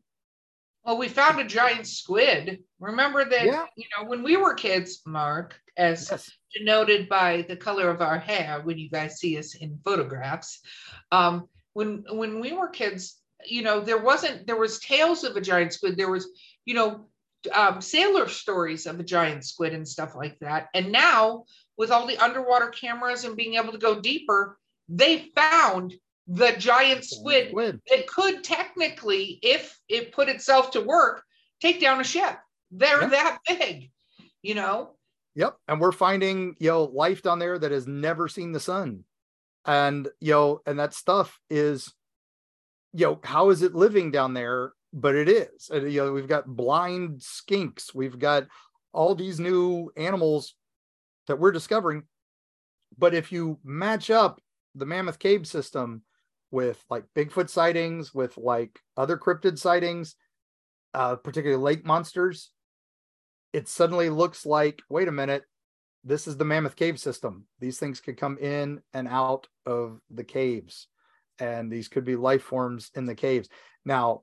[0.88, 2.63] well, we found a giant squid.
[2.80, 3.65] Remember that, yeah.
[3.76, 6.32] you know, when we were kids, Mark, as yes.
[6.56, 10.62] denoted by the color of our hair, when you guys see us in photographs,
[11.12, 15.41] um, when when we were kids, you know, there wasn't there was tales of a
[15.41, 15.97] giant squid.
[15.97, 16.30] There was,
[16.63, 17.10] you know,
[17.54, 20.69] um, sailor stories of a giant squid and stuff like that.
[20.73, 21.43] And now,
[21.78, 25.95] with all the underwater cameras and being able to go deeper, they found
[26.27, 27.81] the giant squid, squid.
[27.89, 31.23] that could technically, if it put itself to work,
[31.61, 32.37] take down a ship.
[32.71, 33.11] They're yep.
[33.11, 33.91] that big,
[34.41, 34.95] you know?
[35.35, 35.55] Yep.
[35.67, 39.03] And we're finding, you know, life down there that has never seen the sun.
[39.65, 41.93] And, you know, and that stuff is,
[42.93, 45.69] you know, how is it living down there but it is.
[45.69, 48.47] And, you know, we've got blind skinks, we've got
[48.93, 50.55] all these new animals
[51.27, 52.03] that we're discovering.
[52.97, 54.41] But if you match up
[54.75, 56.03] the Mammoth Cave system
[56.51, 60.15] with like Bigfoot sightings, with like other cryptid sightings,
[60.93, 62.51] uh, particularly lake monsters,
[63.53, 65.43] it suddenly looks like wait a minute,
[66.03, 67.45] this is the Mammoth Cave system.
[67.60, 70.88] These things could come in and out of the caves,
[71.39, 73.49] and these could be life forms in the caves.
[73.83, 74.21] Now,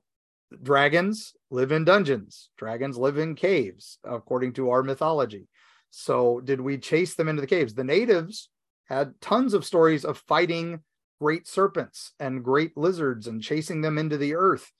[0.63, 5.47] dragons live in dungeons, dragons live in caves, according to our mythology.
[5.91, 7.73] So, did we chase them into the caves?
[7.73, 8.49] The natives
[8.85, 10.81] had tons of stories of fighting
[11.21, 14.71] great serpents and great lizards and chasing them into the earth.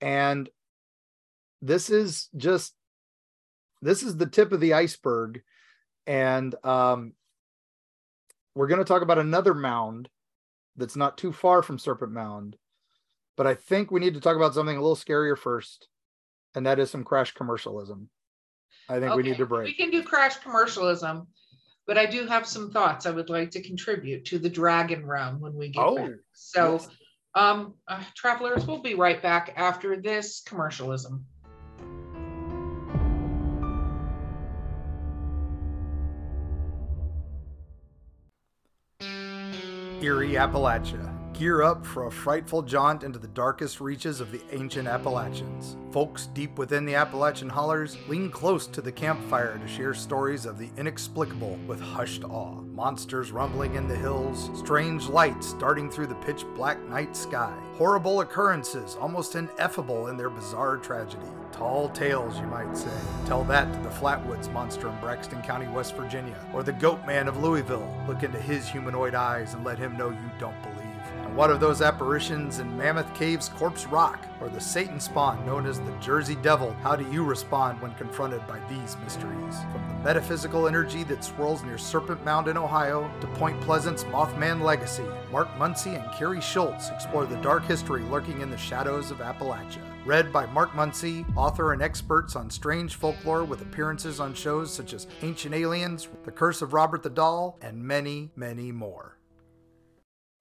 [0.00, 0.48] And
[1.62, 2.74] this is just
[3.82, 5.42] this is the tip of the iceberg
[6.06, 7.12] and um,
[8.54, 10.08] we're going to talk about another mound
[10.76, 12.56] that's not too far from serpent mound
[13.36, 15.88] but i think we need to talk about something a little scarier first
[16.54, 18.08] and that is some crash commercialism
[18.88, 19.16] i think okay.
[19.16, 21.26] we need to break we can do crash commercialism
[21.90, 25.40] but i do have some thoughts i would like to contribute to the dragon realm
[25.40, 26.88] when we get oh, back so yes.
[27.34, 31.26] um uh, travelers we'll be right back after this commercialism
[40.02, 41.19] Eerie, Appalachia.
[41.40, 45.78] Gear up for a frightful jaunt into the darkest reaches of the ancient Appalachians.
[45.90, 50.58] Folks deep within the Appalachian hollers lean close to the campfire to share stories of
[50.58, 52.60] the inexplicable with hushed awe.
[52.60, 58.20] Monsters rumbling in the hills, strange lights darting through the pitch black night sky, horrible
[58.20, 61.24] occurrences almost ineffable in their bizarre tragedy.
[61.52, 62.90] Tall tales, you might say.
[63.24, 67.28] Tell that to the Flatwoods monster in Braxton County, West Virginia, or the Goat Man
[67.28, 67.90] of Louisville.
[68.06, 70.79] Look into his humanoid eyes and let him know you don't believe.
[71.30, 75.64] And what of those apparitions in Mammoth Cave's Corpse Rock, or the Satan spawn known
[75.64, 76.72] as the Jersey Devil?
[76.82, 79.54] How do you respond when confronted by these mysteries?
[79.70, 84.62] From the metaphysical energy that swirls near Serpent Mound in Ohio to Point Pleasant's Mothman
[84.62, 89.18] legacy, Mark Muncy and Carrie Schultz explore the dark history lurking in the shadows of
[89.18, 89.84] Appalachia.
[90.04, 94.92] Read by Mark Muncy, author and experts on strange folklore with appearances on shows such
[94.94, 99.19] as Ancient Aliens, The Curse of Robert the Doll, and many, many more.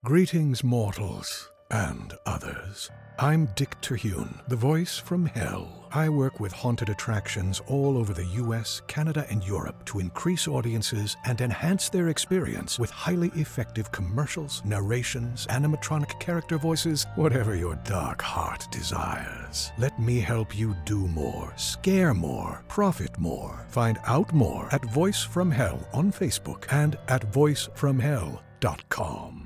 [0.05, 2.89] Greetings, mortals and others.
[3.19, 5.89] I'm Dick Terhune, the voice from hell.
[5.91, 11.17] I work with haunted attractions all over the US, Canada, and Europe to increase audiences
[11.25, 18.21] and enhance their experience with highly effective commercials, narrations, animatronic character voices, whatever your dark
[18.21, 19.73] heart desires.
[19.77, 23.65] Let me help you do more, scare more, profit more.
[23.67, 29.38] Find out more at Voice from Hell on Facebook and at voicefromhell.com.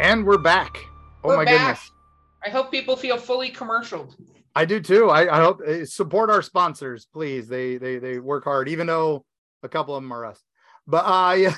[0.00, 0.76] And we're back.
[1.22, 1.58] Oh we're my back.
[1.58, 1.90] goodness.
[2.44, 4.12] I hope people feel fully commercial.
[4.54, 5.08] I do too.
[5.08, 7.46] I, I hope uh, support our sponsors, please.
[7.46, 9.24] They they they work hard, even though
[9.62, 10.42] a couple of them are us.
[10.86, 11.54] But uh yeah.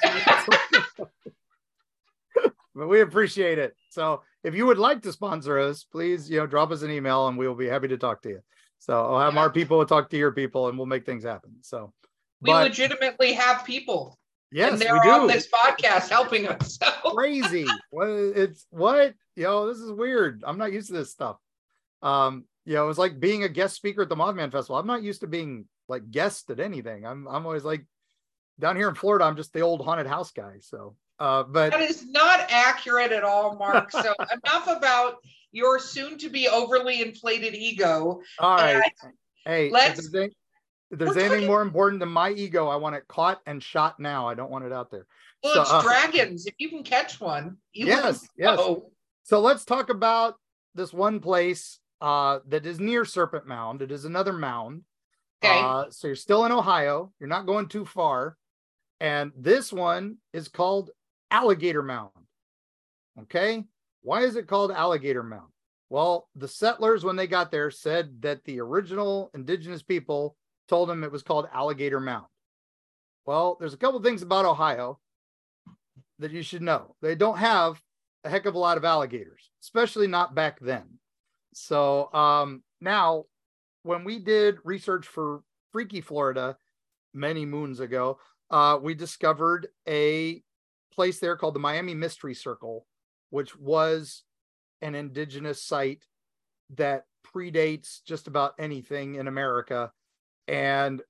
[2.74, 3.74] but we appreciate it.
[3.90, 7.28] So if you would like to sponsor us, please, you know, drop us an email
[7.28, 8.40] and we will be happy to talk to you.
[8.78, 9.40] So I'll have yeah.
[9.40, 11.56] our people talk to your people and we'll make things happen.
[11.62, 11.92] So
[12.42, 14.18] we but, legitimately have people.
[14.52, 15.10] Yes, and they're we do.
[15.10, 16.78] on this podcast helping us.
[16.82, 17.10] So.
[17.14, 17.66] Crazy.
[17.90, 20.42] What it's what you know, this is weird.
[20.46, 21.36] I'm not used to this stuff.
[22.02, 24.76] Um, you know, it was like being a guest speaker at the Mothman Festival.
[24.76, 27.06] I'm not used to being like guest at anything.
[27.06, 27.86] I'm I'm always like
[28.58, 30.56] down here in Florida, I'm just the old haunted house guy.
[30.60, 33.90] So uh but that is not accurate at all, Mark.
[33.90, 34.00] So
[34.44, 35.16] enough about
[35.52, 38.20] your soon to be overly inflated ego.
[38.38, 38.92] All right.
[39.44, 40.10] hey, let's
[40.90, 41.46] if there's We're anything talking...
[41.48, 44.28] more important than my ego, I want it caught and shot now.
[44.28, 45.06] I don't want it out there.
[45.42, 46.46] Well, so, it's uh, dragons.
[46.46, 48.60] If you can catch one, yes, yes.
[49.24, 50.34] So let's talk about
[50.74, 53.82] this one place uh, that is near Serpent Mound.
[53.82, 54.82] It is another mound.
[55.42, 55.60] Okay.
[55.60, 57.12] Uh, so you're still in Ohio.
[57.18, 58.36] You're not going too far.
[59.00, 60.90] And this one is called
[61.30, 62.10] Alligator Mound.
[63.22, 63.64] Okay.
[64.02, 65.50] Why is it called Alligator Mound?
[65.90, 70.36] Well, the settlers, when they got there, said that the original indigenous people
[70.68, 72.26] told him it was called Alligator Mound.
[73.24, 75.00] Well, there's a couple things about Ohio
[76.18, 76.94] that you should know.
[77.02, 77.80] They don't have
[78.24, 80.84] a heck of a lot of alligators, especially not back then.
[81.52, 83.24] So um, now,
[83.82, 86.56] when we did research for Freaky Florida
[87.14, 88.18] many moons ago,
[88.50, 90.42] uh, we discovered a
[90.92, 92.86] place there called the Miami Mystery Circle,
[93.30, 94.22] which was
[94.82, 96.04] an indigenous site
[96.76, 99.92] that predates just about anything in America
[100.48, 101.02] and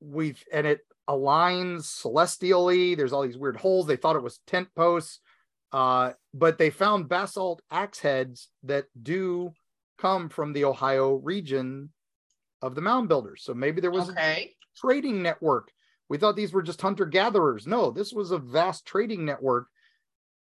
[0.00, 2.94] we've and it aligns celestially.
[2.94, 3.86] There's all these weird holes.
[3.86, 5.20] They thought it was tent posts.
[5.70, 9.52] Uh, but they found basalt axe heads that do
[9.98, 11.90] come from the Ohio region
[12.62, 13.42] of the mound builders.
[13.42, 14.54] So maybe there was Okay.
[14.54, 15.70] a trading network.
[16.08, 17.66] We thought these were just hunter gatherers.
[17.66, 19.68] No, this was a vast trading network.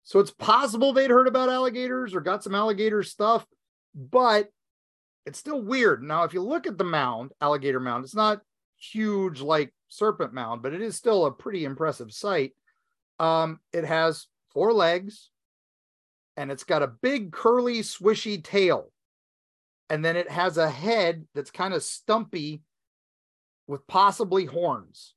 [0.03, 3.45] So it's possible they'd heard about alligators or got some alligator stuff,
[3.93, 4.49] but
[5.25, 6.03] it's still weird.
[6.03, 8.41] Now, if you look at the mound, alligator mound, it's not
[8.77, 12.51] huge like serpent mound, but it is still a pretty impressive sight.
[13.19, 15.29] Um, it has four legs
[16.37, 18.91] and it's got a big curly swishy tail
[19.89, 22.61] and then it has a head that's kind of stumpy
[23.67, 25.13] with possibly horns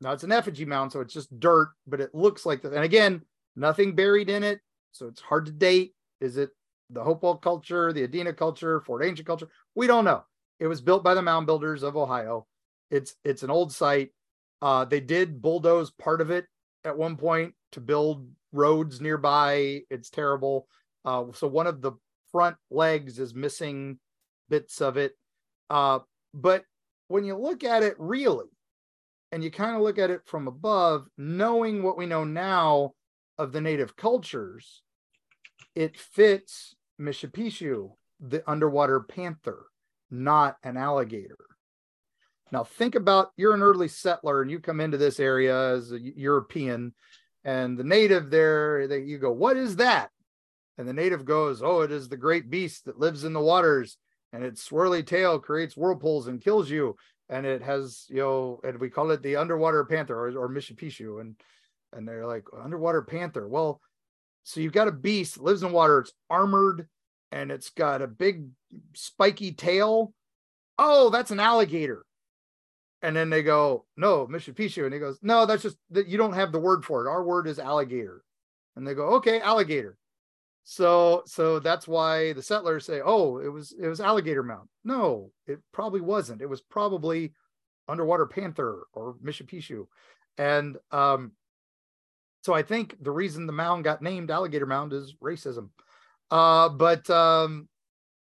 [0.00, 2.84] now it's an effigy mound so it's just dirt but it looks like this and
[2.84, 3.22] again
[3.56, 4.60] nothing buried in it
[4.92, 6.50] so it's hard to date is it
[6.92, 10.24] the hopewell culture the adena culture fort ancient culture we don't know
[10.58, 12.46] it was built by the mound builders of ohio
[12.90, 14.10] it's it's an old site
[14.62, 16.46] uh, they did bulldoze part of it
[16.84, 19.82] at one point to build roads nearby.
[19.90, 20.66] It's terrible.
[21.04, 21.92] Uh, so one of the
[22.30, 23.98] front legs is missing
[24.48, 25.16] bits of it.
[25.68, 26.00] Uh,
[26.34, 26.64] but
[27.08, 28.46] when you look at it really,
[29.32, 32.92] and you kind of look at it from above, knowing what we know now
[33.38, 34.82] of the native cultures,
[35.74, 39.66] it fits Mishipishu, the underwater panther,
[40.10, 41.36] not an alligator.
[42.52, 46.00] Now think about you're an early settler and you come into this area as a
[46.00, 46.94] European
[47.44, 50.10] and the native there, they, you go, what is that?
[50.76, 53.96] And the native goes, oh, it is the great beast that lives in the waters
[54.32, 56.96] and its swirly tail creates whirlpools and kills you.
[57.28, 61.20] And it has, you know, and we call it the underwater panther or, or Mishipishu.
[61.20, 61.36] And,
[61.92, 63.48] and they're like, underwater panther.
[63.48, 63.80] Well,
[64.42, 66.00] so you've got a beast that lives in water.
[66.00, 66.88] It's armored
[67.32, 68.48] and it's got a big
[68.94, 70.12] spiky tail.
[70.78, 72.04] Oh, that's an alligator
[73.02, 74.84] and then they go, no, Mishipishu.
[74.84, 77.10] And he goes, no, that's just that you don't have the word for it.
[77.10, 78.22] Our word is alligator.
[78.76, 79.96] And they go, okay, alligator.
[80.64, 84.68] So, so that's why the settlers say, oh, it was, it was alligator mound.
[84.84, 86.42] No, it probably wasn't.
[86.42, 87.32] It was probably
[87.88, 89.86] underwater panther or Mishipishu.
[90.36, 91.32] And, um,
[92.42, 95.70] so I think the reason the mound got named alligator mound is racism.
[96.30, 97.68] Uh, but, um,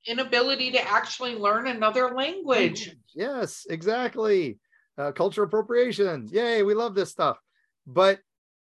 [0.06, 2.96] Inability to actually learn another language.
[3.14, 4.58] Yes, exactly.
[4.98, 6.32] Uh, cultural appropriations.
[6.32, 7.38] Yay, we love this stuff.
[7.86, 8.20] But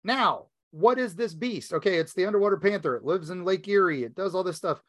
[0.04, 1.72] now, what is this beast?
[1.72, 2.96] Okay, it's the underwater panther.
[2.96, 4.04] It lives in Lake Erie.
[4.04, 4.80] It does all this stuff.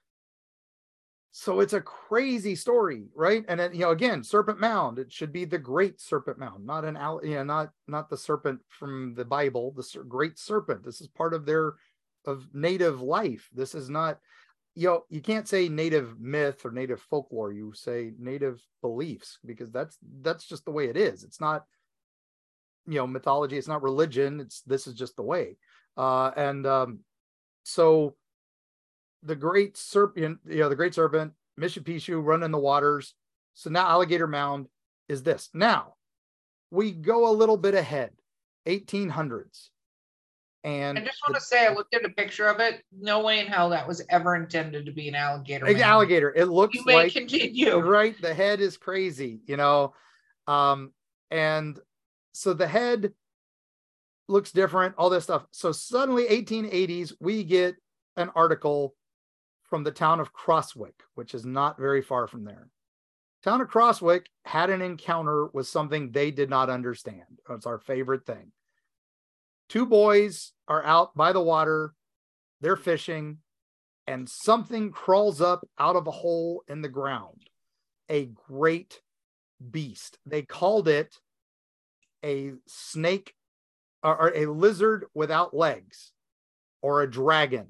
[1.36, 3.44] So it's a crazy story, right?
[3.48, 5.00] And then, you know, again, Serpent Mound.
[5.00, 8.60] It should be the Great Serpent Mound, not an you know, not not the serpent
[8.70, 9.74] from the Bible.
[9.76, 10.84] The Great Serpent.
[10.86, 11.74] This is part of their
[12.26, 13.50] of native life.
[13.52, 14.20] This is not
[14.76, 19.72] you know you can't say native myth or native folklore you say native beliefs because
[19.72, 21.66] that's that's just the way it is it's not
[22.88, 25.58] you know mythology it's not religion it's this is just the way
[25.98, 27.00] uh and um
[27.62, 28.16] so
[29.24, 33.14] the great serpent you know the great serpent mishipishu run in the waters
[33.54, 34.68] so now alligator mound
[35.08, 35.94] is this now
[36.72, 38.12] we go a little bit ahead
[38.68, 39.70] 1800s
[40.66, 42.84] and I just want to say, I looked at a picture of it.
[42.98, 45.66] No way in hell that was ever intended to be an alligator.
[45.66, 45.82] Man.
[45.82, 46.34] alligator.
[46.34, 47.78] It looks You may like continue.
[47.80, 48.16] right.
[48.22, 49.94] The head is crazy, you know.
[50.48, 50.94] Um,
[51.32, 51.78] and
[52.34, 53.12] so the head
[54.30, 55.46] looks different, all this stuff.
[55.52, 57.76] So suddenly, 1880s, we get
[58.16, 58.96] an article
[59.74, 62.68] from the town of Crosswick, which is not very far from there.
[63.44, 67.40] Town of Crosswick had an encounter with something they did not understand.
[67.50, 68.52] It's our favorite thing.
[69.70, 71.96] Two boys are out by the water,
[72.62, 73.40] they're fishing,
[74.06, 77.50] and something crawls up out of a hole in the ground.
[78.10, 79.02] A great
[79.72, 80.20] beast.
[80.24, 81.16] They called it
[82.24, 83.34] a snake
[84.04, 86.12] or, a lizard without legs
[86.84, 87.70] or a dragon.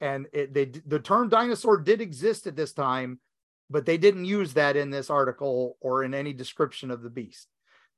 [0.00, 3.18] And it, they the term dinosaur did exist at this time,
[3.68, 7.48] but they didn't use that in this article or in any description of the beast.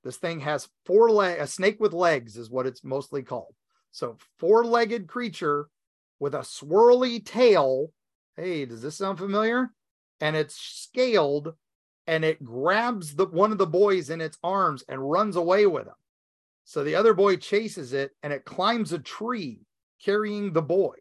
[0.03, 3.55] This thing has four leg, a snake with legs is what it's mostly called.
[3.93, 5.69] So four-legged creature
[6.19, 7.93] with a swirly tail.
[8.37, 9.73] Hey, does this sound familiar?
[10.21, 11.55] And it's scaled
[12.07, 15.87] and it grabs the one of the boys in its arms and runs away with
[15.87, 15.95] him.
[16.65, 19.61] So the other boy chases it and it climbs a tree
[20.03, 20.95] carrying the boy.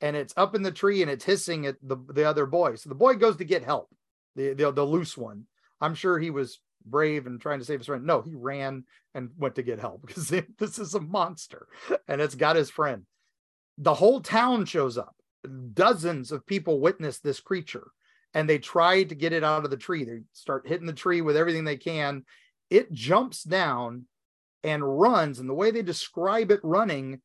[0.00, 2.76] And it's up in the tree and it's hissing at the, the other boy.
[2.76, 3.94] So the boy goes to get help,
[4.34, 5.44] the, the, the loose one.
[5.80, 8.04] I'm sure he was brave and trying to save his friend.
[8.04, 8.84] No, he ran
[9.14, 10.28] and went to get help because
[10.58, 11.66] this is a monster
[12.08, 13.04] and it's got his friend.
[13.78, 15.14] The whole town shows up.
[15.72, 17.88] Dozens of people witness this creature
[18.34, 20.04] and they try to get it out of the tree.
[20.04, 22.24] They start hitting the tree with everything they can.
[22.68, 24.04] It jumps down
[24.62, 25.38] and runs.
[25.38, 27.20] And the way they describe it running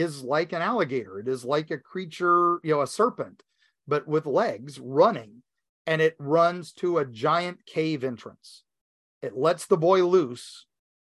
[0.00, 1.18] is like an alligator.
[1.18, 3.42] It is like a creature, you know, a serpent,
[3.86, 5.42] but with legs running,
[5.86, 8.64] and it runs to a giant cave entrance.
[9.22, 10.66] It lets the boy loose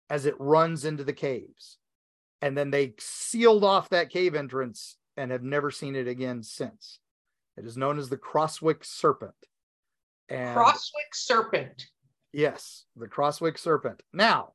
[0.09, 1.79] as it runs into the caves.
[2.43, 6.99] And then they sealed off that cave entrance and have never seen it again since.
[7.57, 9.35] It is known as the Crosswick Serpent.
[10.29, 11.87] And Crosswick Serpent.
[12.33, 14.03] Yes, the Crosswick Serpent.
[14.13, 14.53] Now,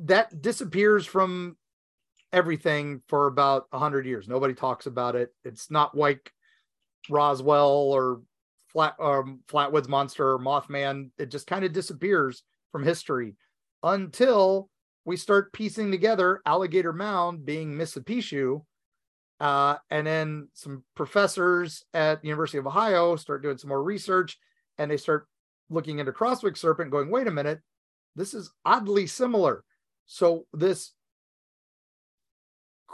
[0.00, 1.56] that disappears from
[2.34, 4.28] everything for about 100 years.
[4.28, 5.32] Nobody talks about it.
[5.44, 6.32] It's not like
[7.08, 8.22] Roswell or
[8.72, 11.10] Flat um, Flatwoods Monster or Mothman.
[11.16, 13.36] It just kind of disappears from history
[13.84, 14.68] until
[15.04, 18.62] we start piecing together Alligator Mound being Mishipishu,
[19.38, 24.38] uh, and then some professors at the University of Ohio start doing some more research,
[24.78, 25.28] and they start
[25.70, 27.60] looking into Crosswick Serpent, going, "Wait a minute,
[28.16, 29.62] this is oddly similar."
[30.06, 30.92] So this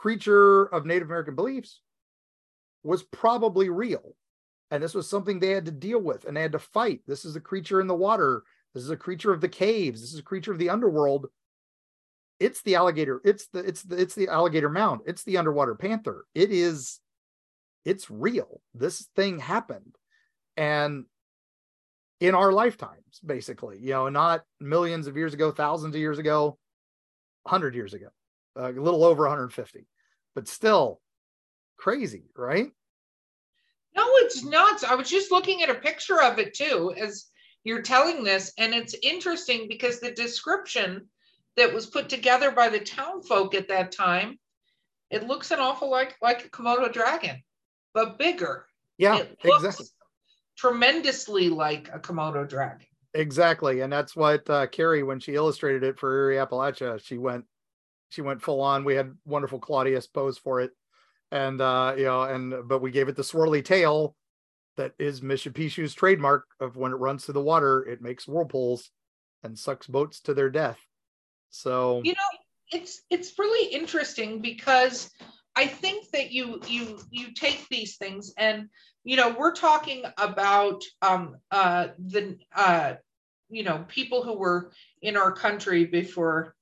[0.00, 1.82] creature of Native American beliefs
[2.82, 4.16] was probably real.
[4.70, 7.02] And this was something they had to deal with and they had to fight.
[7.06, 8.42] This is a creature in the water.
[8.72, 10.00] This is a creature of the caves.
[10.00, 11.26] This is a creature of the underworld.
[12.38, 13.20] It's the alligator.
[13.26, 15.02] It's the it's the it's the alligator mound.
[15.04, 16.24] It's the underwater panther.
[16.34, 17.00] It is
[17.84, 18.62] it's real.
[18.72, 19.96] This thing happened.
[20.56, 21.04] And
[22.20, 26.58] in our lifetimes, basically, you know, not millions of years ago, thousands of years ago,
[27.42, 28.08] 100 years ago,
[28.56, 29.86] a little over 150,
[30.34, 31.00] but still
[31.76, 32.70] crazy, right?
[33.96, 34.84] No, it's nuts.
[34.84, 37.26] I was just looking at a picture of it too as
[37.64, 41.08] you're telling this, and it's interesting because the description
[41.56, 44.38] that was put together by the town folk at that time,
[45.10, 47.42] it looks an awful like like a Komodo dragon,
[47.92, 48.66] but bigger.
[48.96, 49.86] Yeah, it exactly.
[50.56, 52.86] Tremendously like a Komodo dragon.
[53.14, 57.44] Exactly, and that's what uh, Carrie, when she illustrated it for Eerie Appalachia, she went,
[58.10, 58.84] she went full on.
[58.84, 60.72] We had wonderful Claudius pose for it,
[61.30, 64.14] and uh, you know, and but we gave it the swirly tail
[64.76, 68.90] that is Mishipishu's trademark of when it runs through the water, it makes whirlpools
[69.42, 70.78] and sucks boats to their death.
[71.50, 72.38] So you know,
[72.72, 75.10] it's it's really interesting because
[75.56, 78.68] I think that you you you take these things and
[79.04, 82.94] you know we're talking about um uh the uh
[83.48, 86.54] you know people who were in our country before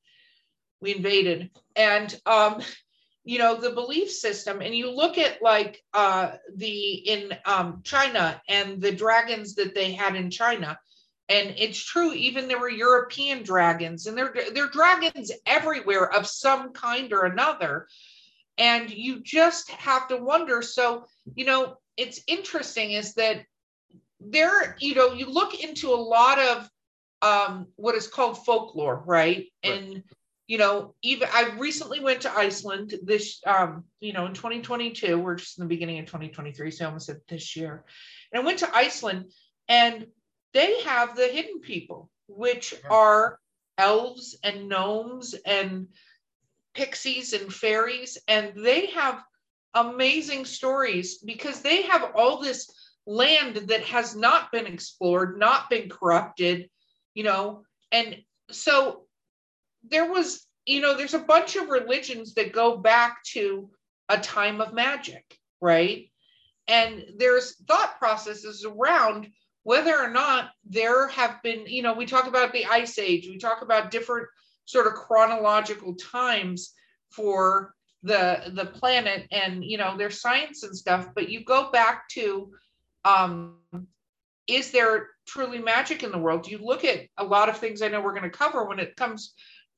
[0.81, 1.51] we invaded.
[1.77, 2.61] And um
[3.25, 8.41] you know the belief system and you look at like uh the in um china
[8.49, 10.79] and the dragons that they had in china
[11.29, 16.27] and it's true even there were european dragons and there there are dragons everywhere of
[16.27, 17.87] some kind or another.
[18.57, 21.07] And you just have to wonder so
[21.37, 23.45] you know it's interesting is that
[24.21, 26.69] there you know you look into a lot of
[27.23, 29.73] um what is called folklore right, right.
[29.73, 30.03] and
[30.49, 35.19] you know, even I recently went to Iceland this, um, you know, in 2022.
[35.19, 37.85] We're just in the beginning of 2023, so I almost said this year.
[38.33, 39.31] And I went to Iceland,
[39.69, 40.07] and
[40.55, 43.39] they have the hidden people, which are
[43.77, 45.89] elves and gnomes and
[46.75, 49.23] pixies and fairies, and they have
[49.75, 52.71] amazing stories because they have all this
[53.07, 56.71] land that has not been explored, not been corrupted,
[57.13, 58.17] you know, and
[58.51, 59.03] so
[59.83, 63.71] there was, you know, there's a bunch of religions that go back to
[64.09, 66.11] a time of magic, right?
[66.67, 69.29] And there's thought processes around
[69.63, 73.39] whether or not there have been, you know, we talk about the ice age, we
[73.39, 74.29] talk about different
[74.65, 76.75] sort of chronological times
[77.11, 82.09] for the the planet and you know there's science and stuff but you go back
[82.09, 82.51] to
[83.05, 83.57] um
[84.47, 87.89] is there truly magic in the world you look at a lot of things i
[87.89, 89.35] know we're going to cover when it comes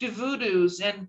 [0.09, 1.09] Voodoos and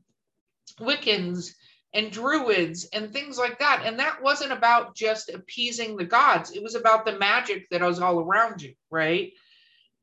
[0.80, 1.54] Wiccans
[1.94, 3.84] and Druids and things like that.
[3.86, 8.00] And that wasn't about just appeasing the gods, it was about the magic that was
[8.00, 9.34] all around you, right?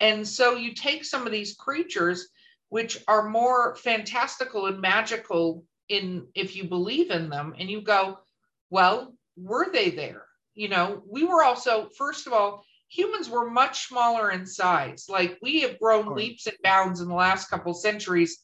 [0.00, 2.28] And so you take some of these creatures,
[2.68, 8.18] which are more fantastical and magical in if you believe in them, and you go,
[8.70, 10.26] well, were they there?
[10.54, 15.06] You know, we were also, first of all, humans were much smaller in size.
[15.08, 18.38] Like we have grown leaps and bounds in the last couple centuries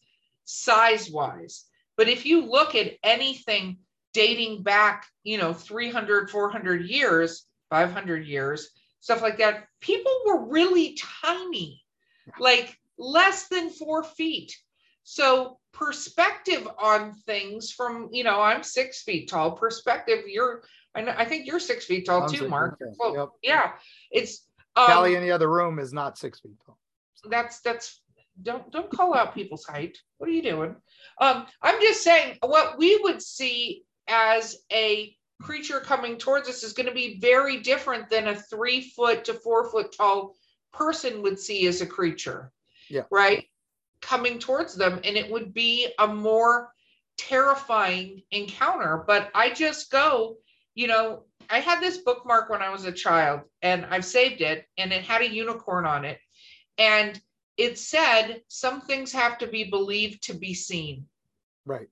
[0.44, 1.64] size wise.
[1.96, 3.78] But if you look at anything
[4.12, 8.70] dating back, you know, 300, 400 years, 500 years,
[9.00, 11.82] stuff like that, people were really tiny,
[12.38, 14.56] like less than four feet.
[15.02, 20.62] So, perspective on things from, you know, I'm six feet tall, perspective, you're,
[20.94, 22.80] and I, think you're six feet tall I'm too, Mark.
[22.98, 23.28] Well, yep.
[23.42, 23.72] Yeah.
[24.10, 26.78] It's, um, Callie in the other room is not six feet tall.
[27.28, 28.00] That's, that's
[28.42, 29.98] don't don't call out people's height.
[30.18, 30.76] What are you doing?
[31.20, 36.72] Um, I'm just saying what we would see as a creature coming towards us is
[36.72, 40.34] going to be very different than a three foot to four foot tall
[40.72, 42.50] person would see as a creature.
[42.88, 43.02] Yeah.
[43.10, 43.48] Right.
[44.00, 45.00] Coming towards them.
[45.04, 46.72] And it would be a more
[47.16, 49.04] terrifying encounter.
[49.06, 50.36] But I just go,
[50.74, 54.66] you know, I had this bookmark when I was a child and I've saved it
[54.78, 56.18] and it had a unicorn on it.
[56.78, 57.20] And
[57.56, 61.06] it said some things have to be believed to be seen.
[61.66, 61.88] Right.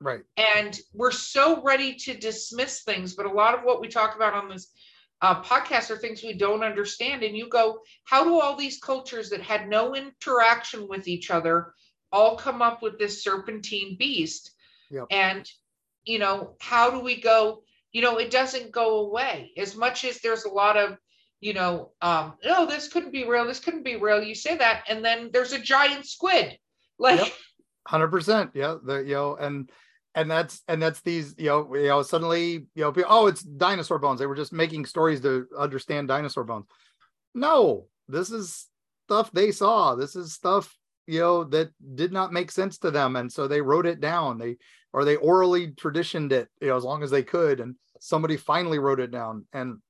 [0.00, 0.22] Right.
[0.36, 4.34] And we're so ready to dismiss things, but a lot of what we talk about
[4.34, 4.70] on this
[5.22, 7.22] uh, podcast are things we don't understand.
[7.22, 11.72] And you go, how do all these cultures that had no interaction with each other
[12.12, 14.52] all come up with this serpentine beast?
[14.90, 15.06] Yep.
[15.10, 15.50] And,
[16.04, 17.62] you know, how do we go?
[17.92, 20.98] You know, it doesn't go away as much as there's a lot of,
[21.40, 23.46] you know, um, no, this couldn't be real.
[23.46, 24.22] This couldn't be real.
[24.22, 26.58] You say that, and then there's a giant squid.
[26.98, 27.32] Like, Yep.
[27.86, 28.52] Hundred percent.
[28.54, 28.76] Yeah.
[28.82, 29.70] The you know, and
[30.14, 33.98] and that's and that's these you know you know suddenly you know oh it's dinosaur
[33.98, 34.18] bones.
[34.18, 36.64] They were just making stories to understand dinosaur bones.
[37.34, 38.66] No, this is
[39.06, 39.94] stuff they saw.
[39.94, 40.74] This is stuff
[41.06, 44.38] you know that did not make sense to them, and so they wrote it down.
[44.38, 44.56] They
[44.94, 48.78] or they orally traditioned it you know as long as they could, and somebody finally
[48.78, 49.44] wrote it down.
[49.52, 49.80] And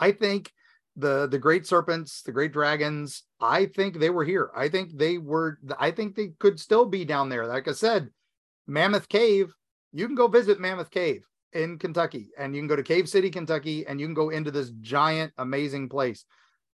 [0.00, 0.50] I think
[0.96, 4.50] the the great serpents the great dragons i think they were here.
[4.56, 7.46] I think they were i think they could still be down there.
[7.46, 8.10] Like i said
[8.66, 9.54] mammoth cave
[9.92, 11.22] you can go visit mammoth cave
[11.52, 14.50] in kentucky and you can go to cave city kentucky and you can go into
[14.50, 16.24] this giant amazing place.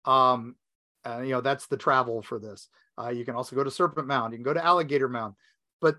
[0.05, 0.55] Um
[1.05, 2.69] you know that's the travel for this.
[2.97, 4.32] Uh, you can also go to serpent mound.
[4.32, 5.36] You can go to alligator mound.
[5.82, 5.97] But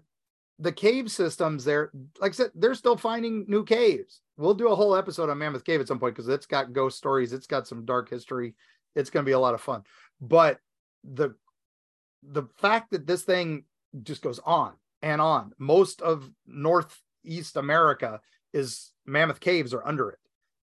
[0.58, 4.76] the cave systems there like i said they're still finding new caves we'll do a
[4.76, 7.66] whole episode on mammoth cave at some point because it's got ghost stories it's got
[7.66, 8.54] some dark history
[8.96, 9.82] it's going to be a lot of fun.
[10.20, 10.58] But
[11.04, 11.36] the
[12.22, 13.64] the fact that this thing
[14.02, 14.72] just goes on
[15.02, 18.20] and on most of northeast america
[18.52, 20.18] is mammoth caves are under it.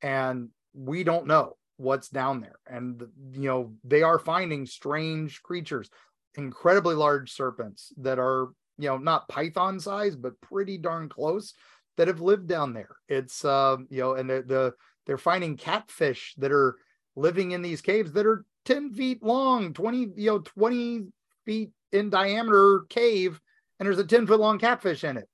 [0.02, 2.58] And we don't know what's down there.
[2.66, 3.00] And
[3.32, 5.88] you know they are finding strange creatures
[6.34, 11.54] incredibly large serpents that are you know not python size but pretty darn close
[11.96, 12.96] that have lived down there.
[13.08, 14.74] It's uh you know and the, the
[15.06, 16.76] they're finding catfish that are
[17.14, 21.06] living in these caves that are 10 feet long 20 you know 20
[21.44, 23.40] feet in diameter cave
[23.78, 25.28] and there's a 10 foot long catfish in it.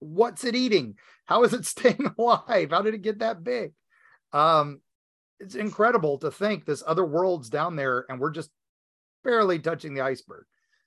[0.00, 0.96] What's it eating?
[1.26, 2.70] How is it staying alive?
[2.70, 3.72] How did it get that big?
[4.32, 4.80] Um
[5.40, 8.50] it's incredible to think this other world's down there and we're just
[9.22, 10.44] barely touching the iceberg.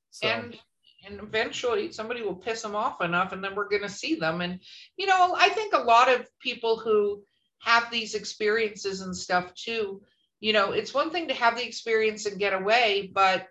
[0.10, 0.60] So and
[1.06, 4.42] and eventually somebody will piss them off enough and then we're going to see them.
[4.42, 4.60] And
[4.98, 7.24] you know i think a lot of people who
[7.60, 10.02] have these experiences and stuff too
[10.40, 13.48] you know it's one thing to have the experience and get away but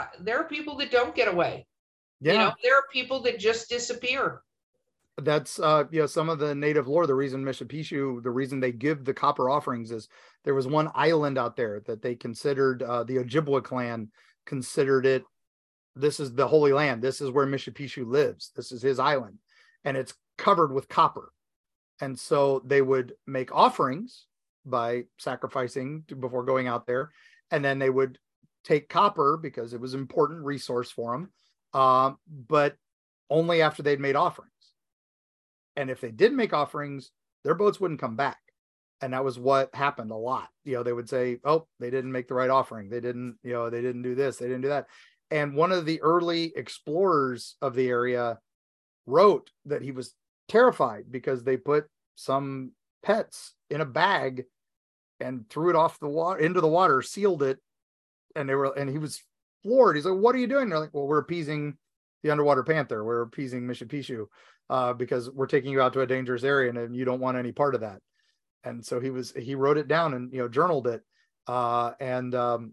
[0.00, 1.66] uh, there are people that don't get away.
[2.20, 2.32] Yeah.
[2.32, 4.42] you know there are people that just disappear.
[5.20, 8.72] That's uh you know some of the native lore the reason Mishapishu the reason they
[8.72, 10.08] give the copper offerings is
[10.44, 14.10] there was one island out there that they considered uh the Ojibwa clan
[14.46, 15.24] considered it
[15.96, 19.38] this is the holy land this is where Mishapishu lives this is his island
[19.84, 21.32] and it's covered with copper
[22.00, 24.26] and so they would make offerings
[24.64, 27.10] by sacrificing before going out there
[27.50, 28.18] and then they would
[28.64, 31.30] take copper because it was an important resource for them
[31.80, 32.76] um, but
[33.28, 34.50] only after they'd made offerings
[35.76, 37.10] and if they did make offerings,
[37.44, 38.38] their boats wouldn't come back.
[39.00, 40.48] And that was what happened a lot.
[40.64, 42.90] You know, they would say, "Oh, they didn't make the right offering.
[42.90, 44.88] They didn't, you know, they didn't do this, they didn't do that."
[45.30, 48.38] And one of the early explorers of the area
[49.06, 50.14] wrote that he was
[50.48, 52.72] terrified because they put some
[53.02, 54.44] pets in a bag
[55.20, 57.58] and threw it off the water into the water, sealed it,
[58.34, 59.22] and they were and he was
[59.62, 59.96] floored.
[59.96, 61.76] He's like, "What are you doing?" They're like, "Well, we're appeasing
[62.22, 63.04] the underwater panther.
[63.04, 64.26] We're appeasing Mishapishu
[64.68, 67.36] uh, because we're taking you out to a dangerous area and, and you don't want
[67.36, 68.00] any part of that."
[68.64, 71.02] And so he was he wrote it down and you know journaled it,
[71.46, 72.72] uh, and um,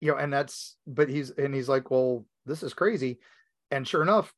[0.00, 3.18] you know, and that's but he's and he's like, "Well, this is crazy,"
[3.70, 4.32] and sure enough,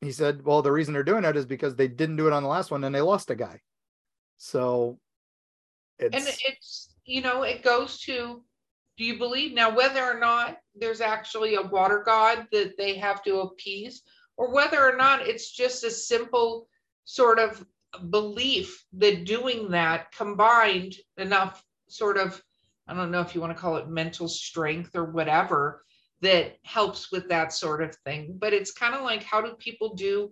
[0.00, 2.42] he said, "Well, the reason they're doing it is because they didn't do it on
[2.42, 3.60] the last one and they lost a guy."
[4.36, 4.98] So
[5.98, 8.42] it's and it's you know it goes to
[8.96, 13.22] do you believe now whether or not there's actually a water god that they have
[13.24, 14.02] to appease
[14.36, 16.68] or whether or not it's just a simple
[17.04, 17.64] sort of
[18.10, 22.40] belief that doing that combined enough sort of
[22.88, 25.84] i don't know if you want to call it mental strength or whatever
[26.20, 29.94] that helps with that sort of thing but it's kind of like how do people
[29.94, 30.30] do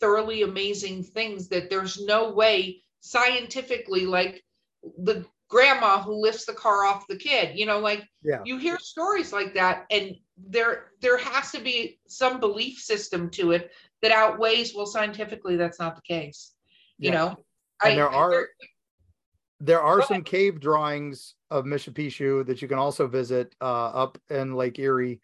[0.00, 4.42] thoroughly amazing things that there's no way scientifically like
[4.98, 8.40] the grandma who lifts the car off the kid you know like yeah.
[8.44, 10.14] you hear stories like that and
[10.48, 13.70] there there has to be some belief system to it
[14.02, 16.52] that outweighs well scientifically that's not the case
[16.98, 17.16] you Yeah.
[17.16, 17.44] know?
[17.84, 18.48] And there are- there-
[19.60, 24.56] There are some cave drawings of Mishapishu that you can also visit uh, up in
[24.56, 25.20] Lake Erie.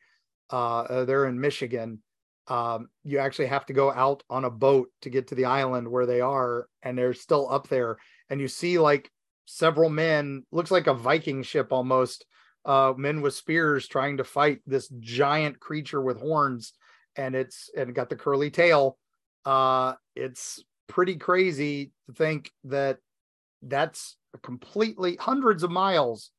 [0.50, 2.00] Uh, uh, they're in Michigan.
[2.46, 5.88] Um, you actually have to go out on a boat to get to the island
[5.88, 7.96] where they are, and they're still up there.
[8.30, 9.10] And you see like
[9.46, 12.24] several men, looks like a Viking ship almost,
[12.64, 16.74] uh, men with spears trying to fight this giant creature with horns,
[17.16, 18.98] and it's and got the curly tail.
[19.44, 22.98] Uh, it's pretty crazy to think that
[23.62, 26.30] that's completely hundreds of miles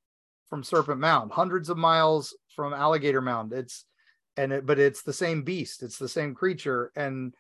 [0.50, 3.54] from Serpent Mound, hundreds of miles from Alligator Mound.
[3.54, 3.86] It's
[4.38, 6.92] and it, but it's the same beast, it's the same creature.
[6.96, 7.34] And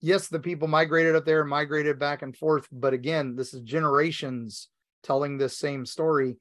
[0.00, 3.60] yes, the people migrated up there, and migrated back and forth, but again, this is
[3.60, 4.68] generations
[5.02, 6.36] telling this same story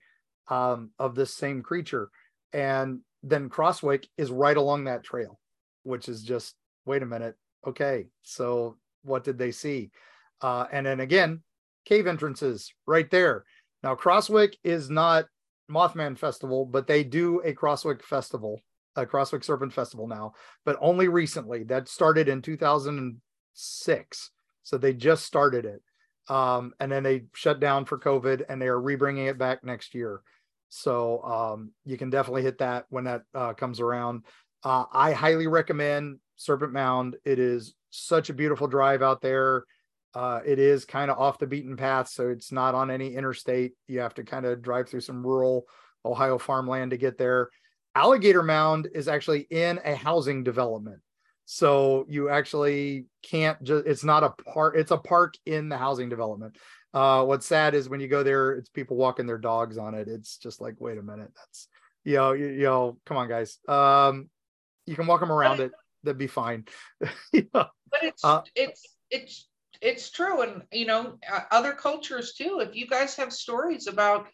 [0.47, 2.09] um, of this same creature.
[2.53, 5.39] And then Crosswick is right along that trail,
[5.83, 7.35] which is just wait a minute,
[7.65, 9.91] okay, so what did they see?
[10.41, 11.41] Uh, and then again,
[11.87, 13.45] cave entrances right there.
[13.83, 15.25] Now, Crosswick is not
[15.71, 18.59] Mothman Festival, but they do a Crosswick Festival,
[18.95, 20.33] a Crosswick Serpent Festival now,
[20.65, 21.63] but only recently.
[21.63, 24.31] That started in 2006.
[24.63, 25.81] So they just started it.
[26.29, 29.95] Um, and then they shut down for COVID and they are rebringing it back next
[29.95, 30.21] year.
[30.69, 34.25] So um, you can definitely hit that when that uh, comes around.
[34.63, 37.15] Uh, I highly recommend Serpent Mound.
[37.23, 39.63] It is such a beautiful drive out there.
[40.13, 43.73] Uh, it is kind of off the beaten path, so it's not on any interstate.
[43.87, 45.65] You have to kind of drive through some rural
[46.05, 47.49] Ohio farmland to get there.
[47.93, 51.01] Alligator Mound is actually in a housing development.
[51.45, 56.09] So you actually can't just, it's not a park, it's a park in the housing
[56.09, 56.57] development.
[56.93, 60.07] Uh, what's sad is when you go there, it's people walking their dogs on it.
[60.07, 61.69] It's just like, wait a minute, that's,
[62.03, 63.59] you know, you, you know, come on, guys.
[63.67, 64.29] Um,
[64.85, 65.71] you can walk them around it.
[66.03, 66.65] That'd be fine.
[67.33, 67.43] yeah.
[67.53, 67.69] but
[68.01, 69.47] it's Uh, it's it's
[69.81, 71.17] it's true and you know
[71.51, 74.27] other cultures too if you guys have stories about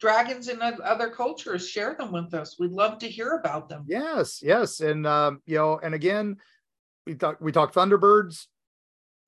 [0.00, 4.40] dragons in other cultures share them with us we'd love to hear about them Yes,
[4.40, 6.36] yes, and um, you know, and again,
[7.06, 8.46] we talk we talk Thunderbirds.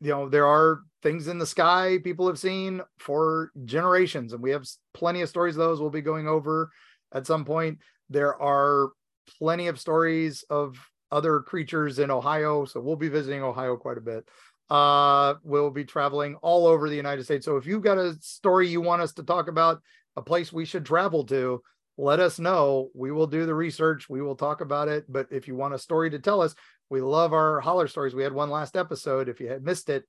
[0.00, 4.50] You know, there are things in the sky people have seen for generations, and we
[4.50, 4.64] have
[4.94, 5.56] plenty of stories.
[5.56, 6.70] of Those we'll be going over
[7.12, 7.78] at some point.
[8.08, 8.90] There are
[9.38, 10.76] plenty of stories of
[11.10, 14.28] other creatures in Ohio, so we'll be visiting Ohio quite a bit.
[14.72, 17.44] Uh, we'll be traveling all over the United States.
[17.44, 19.82] So if you've got a story you want us to talk about,
[20.16, 21.60] a place we should travel to,
[21.98, 22.88] let us know.
[22.94, 24.08] We will do the research.
[24.08, 25.04] We will talk about it.
[25.10, 26.54] But if you want a story to tell us,
[26.88, 28.14] we love our holler stories.
[28.14, 29.28] We had one last episode.
[29.28, 30.04] If you had missed it,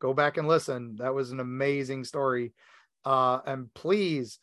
[0.00, 0.94] go back and listen.
[1.00, 2.52] That was an amazing story.
[3.04, 4.38] Uh, and please,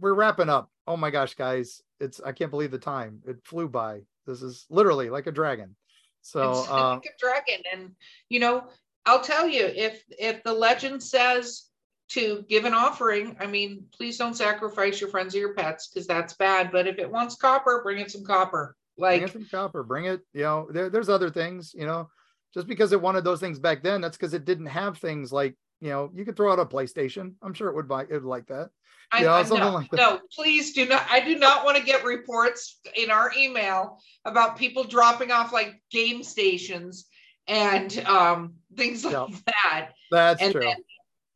[0.00, 0.70] we're wrapping up.
[0.86, 1.82] Oh my gosh, guys.
[2.00, 3.20] It's I can't believe the time.
[3.26, 4.04] It flew by.
[4.26, 5.76] This is literally like a dragon.
[6.22, 7.90] So it's uh, dragon and
[8.28, 8.64] you know
[9.06, 11.64] i'll tell you if if the legend says
[12.10, 16.06] to give an offering i mean please don't sacrifice your friends or your pets because
[16.06, 18.76] that's bad but if it wants copper bring it some copper.
[18.98, 22.08] Bring like it some copper bring it you know there, there's other things you know
[22.54, 25.54] just because it wanted those things back then that's because it didn't have things like
[25.80, 28.24] you know you could throw out a playstation i'm sure it would buy it would
[28.24, 28.70] like that
[29.10, 29.96] I, Yeah, I- something no, like that.
[29.96, 31.06] no, please do not.
[31.10, 35.80] I do not want to get reports in our email about people dropping off like
[35.90, 37.06] game stations
[37.46, 39.26] and um, things like Yeah.
[39.46, 39.90] that.
[40.10, 40.76] that's And true then,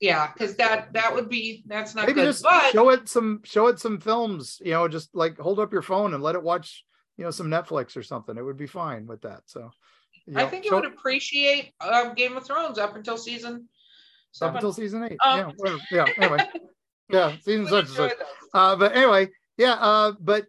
[0.00, 2.26] yeah, because that that would be that's not maybe good.
[2.26, 5.72] just But show it some show it some films you know just like hold up
[5.72, 6.84] your phone and let it watch
[7.16, 9.70] you know some netflix or something it would be fine with that so
[10.26, 13.68] you I think it show- would appreciate um, Game of Thrones up until season
[14.42, 15.80] up until season eight Um, yeah whatever.
[15.92, 16.38] yeah anyway
[17.12, 18.12] yeah season such and such
[18.54, 20.46] uh but anyway yeah uh but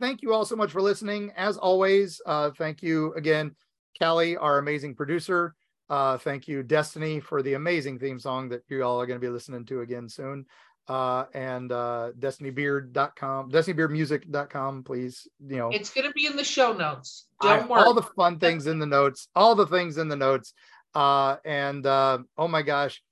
[0.00, 1.32] thank you all so much for listening.
[1.36, 3.54] As always uh thank you again
[3.98, 5.54] callie our amazing producer.
[5.88, 9.26] Uh thank you destini for the amazing theme song that you all are going to
[9.26, 10.46] be listening to again soon.
[10.88, 15.70] Uh and uh destinibeard.com destinibeardmusic.com please you know.
[15.70, 17.26] It's going to be in the show notes.
[17.40, 17.82] Don't worry.
[17.82, 20.52] all the fun things in the notes all the things in the notes.
[20.94, 23.02] Uh and uh oh my gosh.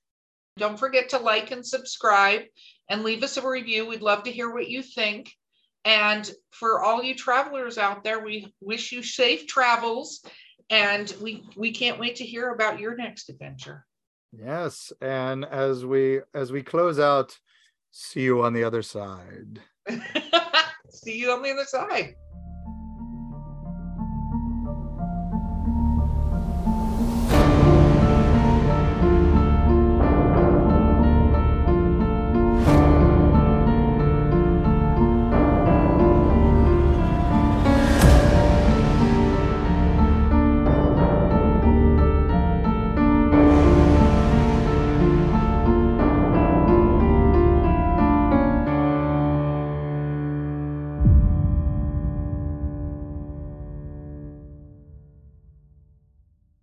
[0.59, 2.43] Don't forget to like and subscribe
[2.89, 3.87] and leave us a review.
[3.87, 5.33] We'd love to hear what you think.
[5.85, 10.25] And for all you travelers out there, we wish you safe travels.
[10.71, 13.85] And we we can't wait to hear about your next adventure.
[14.33, 17.39] yes and as we as we close out
[17.91, 19.61] see you on the other side
[20.89, 22.15] See you on the other side.